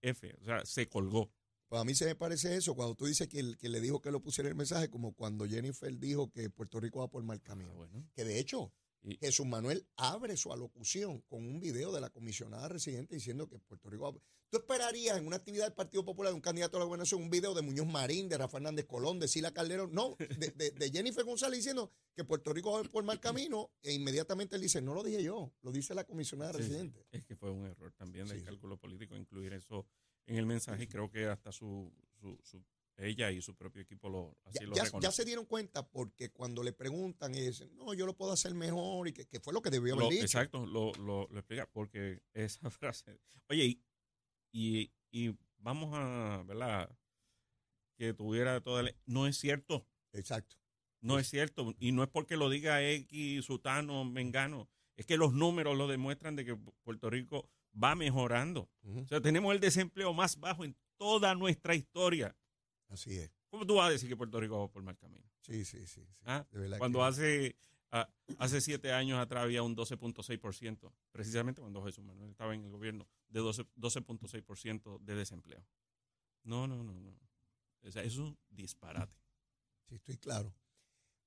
F, 0.00 0.36
o 0.40 0.44
sea, 0.44 0.64
se 0.64 0.88
colgó. 0.88 1.30
Pues 1.68 1.82
a 1.82 1.84
mí 1.84 1.94
se 1.94 2.04
me 2.04 2.14
parece 2.14 2.56
eso, 2.56 2.76
cuando 2.76 2.94
tú 2.94 3.06
dices 3.06 3.26
que, 3.28 3.40
el, 3.40 3.56
que 3.56 3.68
le 3.68 3.80
dijo 3.80 4.00
que 4.00 4.12
lo 4.12 4.20
pusiera 4.20 4.48
el 4.48 4.54
mensaje, 4.54 4.88
como 4.88 5.14
cuando 5.14 5.46
Jennifer 5.46 5.92
dijo 5.98 6.30
que 6.30 6.48
Puerto 6.48 6.78
Rico 6.78 7.00
va 7.00 7.08
por 7.08 7.24
mal 7.24 7.42
camino. 7.42 7.72
Ah, 7.82 8.02
que 8.14 8.24
de 8.24 8.38
hecho, 8.38 8.72
Y- 9.06 9.16
Jesús 9.18 9.46
Manuel 9.46 9.86
abre 9.96 10.36
su 10.36 10.52
alocución 10.52 11.20
con 11.28 11.46
un 11.46 11.60
video 11.60 11.92
de 11.92 12.00
la 12.00 12.10
comisionada 12.10 12.68
residente 12.68 13.14
diciendo 13.14 13.48
que 13.48 13.58
Puerto 13.58 13.88
Rico... 13.88 14.20
¿Tú 14.48 14.58
esperarías 14.58 15.18
en 15.18 15.26
una 15.26 15.36
actividad 15.36 15.64
del 15.64 15.74
Partido 15.74 16.04
Popular 16.04 16.30
de 16.30 16.36
un 16.36 16.40
candidato 16.40 16.76
a 16.76 16.80
la 16.80 16.86
gobernación 16.86 17.20
un 17.20 17.30
video 17.30 17.52
de 17.52 17.62
Muñoz 17.62 17.88
Marín, 17.88 18.28
de 18.28 18.38
Rafael 18.38 18.62
Hernández 18.62 18.86
Colón, 18.86 19.18
de 19.18 19.26
Sila 19.26 19.52
Calderón? 19.52 19.92
No, 19.92 20.14
de, 20.18 20.52
de- 20.54 20.70
de 20.70 20.90
Jennifer 20.90 21.24
González 21.24 21.58
diciendo 21.58 21.90
que 22.14 22.22
Puerto 22.24 22.52
Rico 22.52 22.70
va 22.72 22.82
por 22.84 23.02
mal 23.02 23.18
camino 23.20 23.72
e 23.82 23.92
inmediatamente 23.92 24.54
él 24.54 24.62
dice, 24.62 24.80
no 24.80 24.94
lo 24.94 25.02
dije 25.02 25.22
yo, 25.22 25.52
lo 25.62 25.72
dice 25.72 25.94
la 25.94 26.04
comisionada 26.04 26.52
Sí, 26.52 26.58
residente. 26.58 27.06
Es 27.10 27.24
que 27.24 27.34
fue 27.36 27.50
un 27.50 27.66
error 27.66 27.92
también 27.94 28.28
del 28.28 28.38
sí. 28.38 28.44
cálculo 28.44 28.76
político 28.78 29.16
incluir 29.16 29.52
eso 29.52 29.84
en 30.26 30.36
el 30.36 30.46
mensaje 30.46 30.84
y 30.84 30.86
creo 30.86 31.10
que 31.10 31.26
hasta 31.26 31.50
su, 31.50 31.92
su, 32.20 32.38
su- 32.44 32.64
ella 32.98 33.30
y 33.30 33.42
su 33.42 33.54
propio 33.54 33.82
equipo 33.82 34.08
lo 34.08 34.36
así 34.44 34.58
Ya, 34.74 34.84
lo 34.84 35.00
ya- 35.00 35.10
se 35.12 35.24
dieron 35.24 35.44
cuenta 35.44 35.86
porque 35.86 36.30
cuando 36.30 36.62
le 36.62 36.72
preguntan 36.72 37.34
y 37.34 37.40
dicen, 37.40 37.74
no, 37.76 37.92
yo 37.94 38.06
lo 38.06 38.16
puedo 38.16 38.32
hacer 38.32 38.54
mejor 38.54 39.08
y 39.08 39.12
que, 39.12 39.26
que 39.26 39.38
fue 39.40 39.52
lo 39.52 39.60
que 39.62 39.70
debió 39.70 39.94
haber 39.94 40.04
Lo- 40.04 40.10
dicho. 40.10 40.24
exacto, 40.24 40.64
lo, 40.66 40.92
lo, 40.94 41.28
lo 41.30 41.38
explica 41.38 41.68
porque 41.70 42.22
esa 42.32 42.70
frase. 42.70 43.20
Oye, 43.48 43.64
y, 43.64 43.82
y, 44.52 44.92
y 45.10 45.36
vamos 45.58 45.90
a, 45.94 46.42
¿verdad? 46.46 46.90
Que 47.98 48.14
tuviera 48.14 48.60
toda 48.60 48.82
la- 48.82 48.94
No 49.06 49.26
es 49.26 49.36
cierto, 49.38 49.86
Exacto. 50.12 50.56
no 51.00 51.18
es 51.18 51.28
cierto. 51.28 51.74
Y 51.78 51.92
no 51.92 52.02
es 52.02 52.08
porque 52.08 52.36
lo 52.36 52.48
diga 52.50 52.82
X, 52.82 53.44
Sutano, 53.44 54.04
Mengano. 54.04 54.68
Es 54.96 55.04
que 55.06 55.16
los 55.18 55.34
números 55.34 55.76
lo 55.76 55.86
demuestran 55.88 56.36
de 56.36 56.44
que 56.46 56.56
Puerto 56.56 57.10
Rico 57.10 57.50
va 57.82 57.94
mejorando. 57.94 58.70
O 58.82 59.06
sea, 59.06 59.20
tenemos 59.20 59.52
el 59.54 59.60
desempleo 59.60 60.14
más 60.14 60.40
bajo 60.40 60.64
en 60.64 60.74
toda 60.96 61.34
nuestra 61.34 61.74
historia. 61.74 62.34
Así 62.88 63.18
es. 63.18 63.30
¿Cómo 63.50 63.66
tú 63.66 63.74
vas 63.76 63.88
a 63.88 63.90
decir 63.90 64.08
que 64.08 64.16
Puerto 64.16 64.38
Rico 64.40 64.58
va 64.60 64.68
por 64.70 64.82
mal 64.82 64.96
camino? 64.96 65.24
Sí, 65.40 65.64
sí, 65.64 65.86
sí. 65.86 66.02
sí. 66.04 66.08
Ah, 66.24 66.46
De 66.50 66.78
Cuando 66.78 67.00
que- 67.00 67.04
hace, 67.04 67.56
ah, 67.90 68.08
hace 68.38 68.60
siete 68.60 68.92
años 68.92 69.18
atrás 69.18 69.42
había 69.44 69.62
un 69.62 69.74
12.6%, 69.76 70.92
precisamente 71.10 71.60
cuando 71.60 71.82
Jesús 71.84 72.04
Manuel 72.04 72.30
estaba 72.30 72.54
en 72.54 72.64
el 72.64 72.70
gobierno, 72.70 73.08
de 73.28 73.40
12 73.40 73.64
12.6% 73.76 74.98
de 75.00 75.14
desempleo. 75.14 75.64
No, 76.44 76.66
no, 76.66 76.82
no, 76.84 76.94
no. 77.00 77.18
O 77.82 77.90
sea, 77.90 78.02
es 78.02 78.16
un 78.16 78.38
disparate. 78.50 79.16
Sí, 79.88 79.94
estoy 79.96 80.16
claro. 80.18 80.52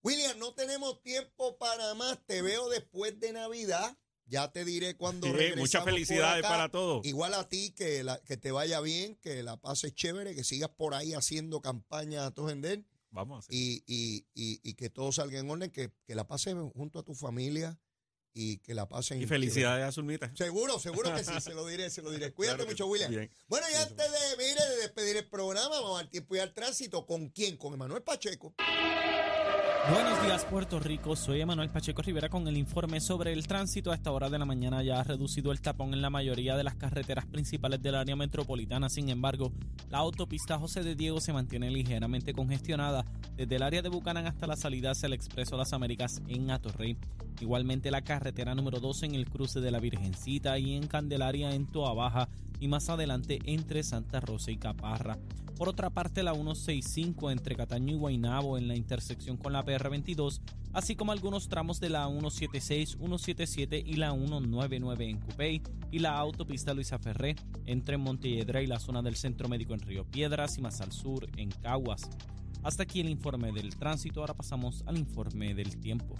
William, 0.01 0.37
no 0.39 0.53
tenemos 0.53 1.01
tiempo 1.01 1.57
para 1.57 1.93
más. 1.95 2.25
Te 2.25 2.41
veo 2.41 2.69
después 2.69 3.19
de 3.19 3.33
Navidad. 3.33 3.97
Ya 4.29 4.51
te 4.51 4.63
diré 4.63 4.95
cuando 4.95 5.27
Sí, 5.27 5.33
regresamos 5.33 5.59
muchas 5.61 5.81
por 5.81 5.91
felicidades 5.91 6.39
acá. 6.45 6.49
para 6.49 6.69
todos. 6.69 7.05
Igual 7.05 7.33
a 7.33 7.49
ti, 7.49 7.71
que, 7.75 8.03
la, 8.03 8.19
que 8.21 8.37
te 8.37 8.51
vaya 8.51 8.79
bien, 8.79 9.15
que 9.15 9.41
la 9.43 9.57
pases 9.57 9.93
chévere, 9.95 10.35
que 10.35 10.43
sigas 10.43 10.69
por 10.69 10.93
ahí 10.93 11.13
haciendo 11.13 11.61
campaña 11.61 12.25
a 12.25 12.31
tu 12.31 12.45
vender 12.45 12.83
Vamos 13.11 13.37
a 13.37 13.39
hacer. 13.39 13.55
y, 13.55 13.83
y, 13.87 14.27
y, 14.35 14.59
y 14.63 14.73
que 14.75 14.89
todo 14.89 15.11
salga 15.11 15.39
en 15.39 15.49
orden, 15.49 15.71
que, 15.71 15.91
que 16.05 16.13
la 16.15 16.27
pases 16.27 16.55
junto 16.75 16.99
a 16.99 17.03
tu 17.03 17.15
familia 17.15 17.79
y 18.31 18.59
que 18.59 18.75
la 18.75 18.87
pasen. 18.87 19.19
Y 19.19 19.25
felicidades 19.25 19.83
a 19.83 19.91
Zulmita. 19.91 20.31
Seguro, 20.35 20.77
seguro 20.79 21.13
que 21.15 21.23
sí, 21.23 21.31
se 21.41 21.55
lo 21.55 21.65
diré, 21.65 21.89
se 21.89 22.03
lo 22.03 22.11
diré. 22.11 22.31
Cuídate 22.31 22.57
Claro 22.57 22.69
mucho. 22.69 22.85
William. 22.85 23.09
Bien. 23.09 23.31
Bueno, 23.47 23.65
y 23.71 23.75
antes 23.75 23.97
de, 24.11 24.37
mire, 24.37 24.63
de 24.69 24.77
despedir 24.83 25.17
el 25.17 25.27
programa, 25.27 25.69
vamos 25.81 25.99
al 25.99 26.09
tiempo 26.09 26.35
y 26.35 26.39
al 26.39 26.53
tránsito. 26.53 27.07
¿Con 27.07 27.29
quién? 27.29 27.57
Con 27.57 27.73
Emanuel 27.73 28.03
Pacheco. 28.03 28.53
Buenos 29.87 30.21
días 30.21 30.45
Puerto 30.45 30.79
Rico, 30.79 31.15
soy 31.15 31.41
Emanuel 31.41 31.69
Pacheco 31.69 32.03
Rivera 32.03 32.29
con 32.29 32.47
el 32.47 32.57
informe 32.57 32.99
sobre 32.99 33.33
el 33.33 33.47
tránsito. 33.47 33.91
A 33.91 33.95
esta 33.95 34.11
hora 34.11 34.29
de 34.29 34.37
la 34.37 34.45
mañana 34.45 34.83
ya 34.83 34.99
ha 34.99 35.03
reducido 35.03 35.51
el 35.51 35.61
tapón 35.61 35.93
en 35.93 36.01
la 36.01 36.11
mayoría 36.11 36.55
de 36.55 36.63
las 36.63 36.75
carreteras 36.75 37.25
principales 37.25 37.81
del 37.81 37.95
área 37.95 38.15
metropolitana. 38.15 38.89
Sin 38.89 39.09
embargo, 39.09 39.51
la 39.89 39.99
autopista 39.99 40.59
José 40.59 40.83
de 40.83 40.95
Diego 40.95 41.21
se 41.21 41.33
mantiene 41.33 41.71
ligeramente 41.71 42.33
congestionada 42.33 43.03
desde 43.35 43.55
el 43.55 43.63
área 43.63 43.81
de 43.81 43.89
Bucanán 43.89 44.27
hasta 44.27 44.45
la 44.45 44.57
salida 44.57 44.91
hacia 44.91 45.07
el 45.07 45.13
Expreso 45.13 45.57
Las 45.57 45.73
Américas 45.73 46.21
en 46.27 46.51
Atorrey. 46.51 46.97
Igualmente 47.39 47.89
la 47.89 48.03
carretera 48.03 48.53
número 48.53 48.79
12 48.79 49.07
en 49.07 49.15
el 49.15 49.29
cruce 49.29 49.59
de 49.59 49.71
la 49.71 49.79
Virgencita 49.79 50.59
y 50.59 50.75
en 50.75 50.87
Candelaria 50.87 51.55
en 51.55 51.65
Toa 51.65 51.93
Baja 51.93 52.27
y 52.59 52.67
más 52.67 52.89
adelante 52.89 53.39
entre 53.45 53.83
Santa 53.83 54.19
Rosa 54.19 54.51
y 54.51 54.57
Caparra. 54.57 55.17
Por 55.59 55.67
otra 55.67 55.89
parte, 55.89 56.23
la 56.23 56.33
165 56.33 57.31
entre 57.31 57.55
Cataño 57.55 57.93
y 57.93 57.97
Guaynabo 57.97 58.57
en 58.57 58.69
la 58.69 58.75
intersección 58.75 59.35
con 59.35 59.51
la 59.51 59.65
PR22, 59.65 60.39
así 60.71 60.95
como 60.95 61.11
algunos 61.11 61.49
tramos 61.49 61.81
de 61.81 61.89
la 61.89 62.07
176, 62.07 62.91
177 62.91 63.83
y 63.85 63.93
la 63.95 64.11
199 64.11 65.09
en 65.09 65.19
Cupey 65.19 65.61
y 65.91 65.99
la 65.99 66.17
autopista 66.17 66.73
Luisa 66.73 66.97
Ferré 66.97 67.35
entre 67.65 67.97
Montelledra 67.97 68.61
y 68.61 68.67
la 68.67 68.79
zona 68.79 69.01
del 69.01 69.17
Centro 69.17 69.49
Médico 69.49 69.73
en 69.73 69.81
Río 69.81 70.05
Piedras 70.05 70.57
y 70.57 70.61
más 70.61 70.79
al 70.79 70.93
sur 70.93 71.27
en 71.35 71.51
Caguas. 71.51 72.09
Hasta 72.63 72.83
aquí 72.83 73.01
el 73.01 73.09
informe 73.09 73.51
del 73.51 73.75
tránsito, 73.75 74.21
ahora 74.21 74.33
pasamos 74.33 74.83
al 74.85 74.97
informe 74.97 75.53
del 75.53 75.77
tiempo. 75.77 76.15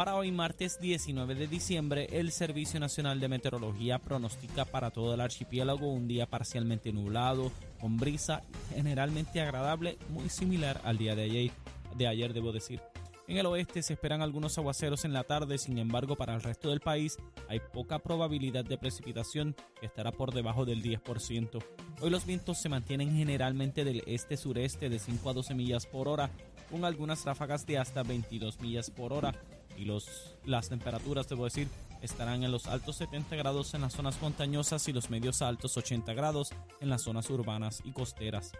Para 0.00 0.16
hoy, 0.16 0.32
martes 0.32 0.80
19 0.80 1.34
de 1.34 1.46
diciembre, 1.46 2.08
el 2.10 2.32
Servicio 2.32 2.80
Nacional 2.80 3.20
de 3.20 3.28
Meteorología 3.28 3.98
pronostica 3.98 4.64
para 4.64 4.90
todo 4.90 5.12
el 5.12 5.20
archipiélago 5.20 5.92
un 5.92 6.08
día 6.08 6.24
parcialmente 6.24 6.90
nublado, 6.90 7.52
con 7.78 7.98
brisa 7.98 8.42
generalmente 8.74 9.42
agradable, 9.42 9.98
muy 10.08 10.30
similar 10.30 10.80
al 10.84 10.96
día 10.96 11.14
de 11.14 11.24
ayer, 11.24 11.50
de 11.98 12.06
ayer 12.06 12.32
debo 12.32 12.50
decir. 12.50 12.80
En 13.28 13.36
el 13.36 13.44
oeste 13.44 13.82
se 13.82 13.92
esperan 13.92 14.22
algunos 14.22 14.56
aguaceros 14.56 15.04
en 15.04 15.12
la 15.12 15.24
tarde, 15.24 15.58
sin 15.58 15.76
embargo 15.76 16.16
para 16.16 16.34
el 16.34 16.40
resto 16.40 16.70
del 16.70 16.80
país 16.80 17.18
hay 17.50 17.60
poca 17.60 17.98
probabilidad 17.98 18.64
de 18.64 18.78
precipitación 18.78 19.54
que 19.78 19.84
estará 19.84 20.12
por 20.12 20.32
debajo 20.32 20.64
del 20.64 20.82
10%. 20.82 21.62
Hoy 22.00 22.08
los 22.08 22.24
vientos 22.24 22.56
se 22.56 22.70
mantienen 22.70 23.14
generalmente 23.14 23.84
del 23.84 24.02
este-sureste 24.06 24.88
de 24.88 24.98
5 24.98 25.28
a 25.28 25.34
12 25.34 25.54
millas 25.54 25.84
por 25.84 26.08
hora, 26.08 26.30
con 26.70 26.86
algunas 26.86 27.22
ráfagas 27.26 27.66
de 27.66 27.76
hasta 27.76 28.02
22 28.02 28.60
millas 28.60 28.90
por 28.90 29.12
hora 29.12 29.34
y 29.76 29.84
los, 29.84 30.36
las 30.44 30.68
temperaturas, 30.68 31.28
debo 31.28 31.44
decir, 31.44 31.68
estarán 32.02 32.42
en 32.42 32.52
los 32.52 32.66
altos 32.66 32.96
70 32.96 33.36
grados 33.36 33.74
en 33.74 33.82
las 33.82 33.92
zonas 33.92 34.20
montañosas 34.20 34.86
y 34.88 34.92
los 34.92 35.10
medios 35.10 35.42
altos 35.42 35.76
80 35.76 36.12
grados 36.14 36.50
en 36.80 36.88
las 36.88 37.02
zonas 37.02 37.28
urbanas 37.30 37.82
y 37.84 37.92
costeras. 37.92 38.52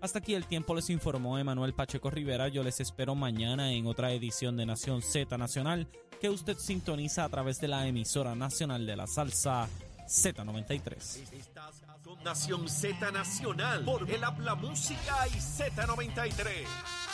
Hasta 0.00 0.18
aquí 0.18 0.34
el 0.34 0.46
tiempo 0.46 0.74
les 0.74 0.90
informó 0.90 1.38
Emanuel 1.38 1.74
Pacheco 1.74 2.10
Rivera. 2.10 2.48
Yo 2.48 2.62
les 2.62 2.80
espero 2.80 3.14
mañana 3.14 3.72
en 3.72 3.86
otra 3.86 4.12
edición 4.12 4.56
de 4.56 4.66
Nación 4.66 5.02
Z 5.02 5.36
Nacional 5.38 5.88
que 6.20 6.30
usted 6.30 6.56
sintoniza 6.58 7.24
a 7.24 7.28
través 7.28 7.60
de 7.60 7.68
la 7.68 7.86
emisora 7.86 8.34
nacional 8.34 8.86
de 8.86 8.96
la 8.96 9.06
salsa 9.06 9.68
Z93. 10.06 10.96
Estás 11.32 11.82
con 12.04 12.22
Nación 12.22 12.68
Z 12.68 13.10
Nacional 13.10 13.84
por 13.84 14.08
el 14.08 14.22
Habla 14.22 14.54
Música 14.54 15.26
y 15.28 15.38
Z93. 15.38 16.66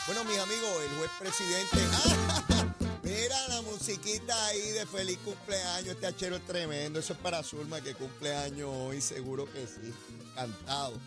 Bueno, 0.05 0.23
mis 0.25 0.39
amigos, 0.39 0.69
el 0.89 0.97
juez 0.97 1.11
presidente. 1.19 1.77
¡Ah! 1.91 2.43
Mira 3.23 3.47
la 3.47 3.61
musiquita 3.61 4.47
ahí 4.47 4.71
de 4.71 4.85
feliz 4.85 5.17
cumpleaños. 5.19 5.95
Este 5.95 6.07
achero 6.07 6.35
es 6.35 6.45
tremendo. 6.45 6.99
Eso 6.99 7.13
es 7.13 7.19
para 7.19 7.41
Zulma 7.41 7.79
que 7.79 7.95
cumpleaños 7.95 8.69
hoy, 8.69 8.99
seguro 8.99 9.45
que 9.49 9.65
sí. 9.65 9.93
Encantado. 10.31 10.99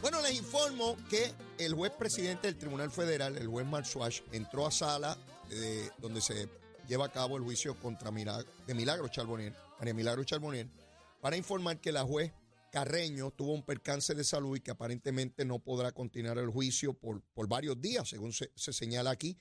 Bueno, 0.00 0.22
les 0.22 0.34
informo 0.34 0.96
que 1.10 1.32
el 1.58 1.74
juez 1.74 1.90
presidente 1.90 2.46
del 2.46 2.56
Tribunal 2.56 2.92
Federal, 2.92 3.36
el 3.36 3.48
juez 3.48 3.66
Marswash, 3.66 4.20
entró 4.30 4.68
a 4.68 4.70
sala 4.70 5.18
eh, 5.50 5.90
donde 5.98 6.20
se 6.20 6.48
lleva 6.86 7.06
a 7.06 7.12
cabo 7.12 7.36
el 7.38 7.42
juicio 7.42 7.74
contra 7.80 8.12
Mila- 8.12 8.44
de 8.68 8.74
Milagro 8.74 9.10
María 9.80 9.94
Milagro 9.94 10.22
Charbonier, 10.22 10.68
para 11.20 11.36
informar 11.36 11.80
que 11.80 11.90
la 11.90 12.04
juez 12.04 12.32
Carreño 12.70 13.32
tuvo 13.32 13.52
un 13.52 13.64
percance 13.64 14.14
de 14.14 14.22
salud 14.22 14.56
y 14.56 14.60
que 14.60 14.70
aparentemente 14.70 15.44
no 15.44 15.58
podrá 15.58 15.90
continuar 15.90 16.38
el 16.38 16.50
juicio 16.50 16.94
por, 16.94 17.20
por 17.34 17.48
varios 17.48 17.80
días, 17.80 18.08
según 18.08 18.32
se, 18.32 18.52
se 18.54 18.72
señala 18.72 19.10
aquí. 19.10 19.36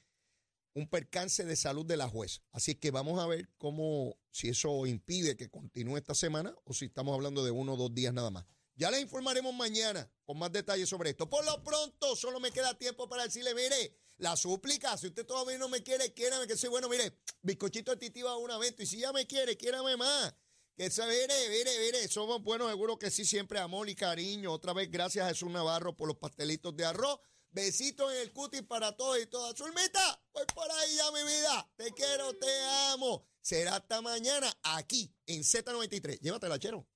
Un 0.74 0.88
percance 0.88 1.46
de 1.46 1.56
salud 1.56 1.86
de 1.86 1.98
la 1.98 2.10
juez. 2.10 2.42
Así 2.52 2.76
que 2.76 2.92
vamos 2.92 3.20
a 3.20 3.28
ver 3.28 3.50
cómo, 3.58 4.18
si 4.32 4.50
eso 4.50 4.86
impide 4.86 5.38
que 5.38 5.50
continúe 5.50 5.98
esta 5.98 6.16
semana 6.16 6.56
o 6.66 6.74
si 6.74 6.86
estamos 6.86 7.14
hablando 7.14 7.44
de 7.44 7.52
uno 7.52 7.74
o 7.74 7.78
dos 7.78 7.94
días 7.94 8.14
nada 8.14 8.32
más. 8.32 8.46
Ya 8.76 8.90
les 8.90 9.02
informaremos 9.02 9.54
mañana 9.54 10.10
con 10.26 10.40
más 10.40 10.52
detalles 10.52 10.90
sobre 10.90 11.12
esto. 11.12 11.30
Por 11.30 11.46
lo 11.46 11.64
pronto, 11.64 12.16
solo 12.16 12.40
me 12.40 12.52
queda 12.52 12.78
tiempo 12.78 13.08
para 13.08 13.24
decirle, 13.24 13.54
mire, 13.54 13.96
la 14.18 14.36
súplica, 14.36 14.98
si 14.98 15.08
usted 15.08 15.26
todavía 15.26 15.58
no 15.58 15.70
me 15.70 15.84
quiere, 15.84 16.14
quiérame 16.14 16.48
que 16.48 16.58
soy 16.58 16.70
bueno, 16.70 16.90
mire, 16.90 17.20
bizcochito 17.42 17.92
de 17.92 17.98
titi 17.98 18.22
va 18.22 18.32
a 18.32 18.38
un 18.38 18.50
evento 18.50 18.82
y 18.82 18.86
si 18.86 18.98
ya 18.98 19.12
me 19.12 19.28
quiere, 19.28 19.58
quiérame 19.58 19.98
más. 19.98 20.34
Que 20.76 20.90
se 20.90 21.04
mire, 21.06 21.50
mire, 21.50 21.72
mire, 21.80 22.08
somos 22.08 22.42
buenos, 22.42 22.70
seguro 22.70 22.98
que 22.98 23.12
sí, 23.12 23.26
siempre 23.26 23.60
amor 23.60 23.90
y 23.90 23.96
cariño. 23.96 24.52
Otra 24.52 24.74
vez, 24.74 24.90
gracias 24.90 25.26
a 25.26 25.30
Jesús 25.30 25.52
Navarro 25.52 25.96
por 25.96 26.08
los 26.08 26.18
pastelitos 26.18 26.76
de 26.76 26.86
arroz. 26.86 27.20
Besitos 27.54 28.12
en 28.12 28.22
el 28.22 28.34
cutis 28.34 28.64
para 28.64 28.98
todos 28.98 29.20
y 29.22 29.28
todas. 29.28 29.56
Zulmita, 29.56 30.22
voy 30.34 30.44
por 30.56 30.70
ahí 30.72 30.96
ya, 30.96 31.12
mi 31.12 31.24
vida. 31.24 31.70
Te 31.76 31.92
quiero, 31.92 32.34
te 32.34 32.48
amo. 32.92 33.28
Será 33.42 33.76
hasta 33.76 34.02
mañana 34.02 34.52
aquí 34.64 35.14
en 35.28 35.44
Z93. 35.44 36.20
Llévatela, 36.20 36.58
chero. 36.58 36.88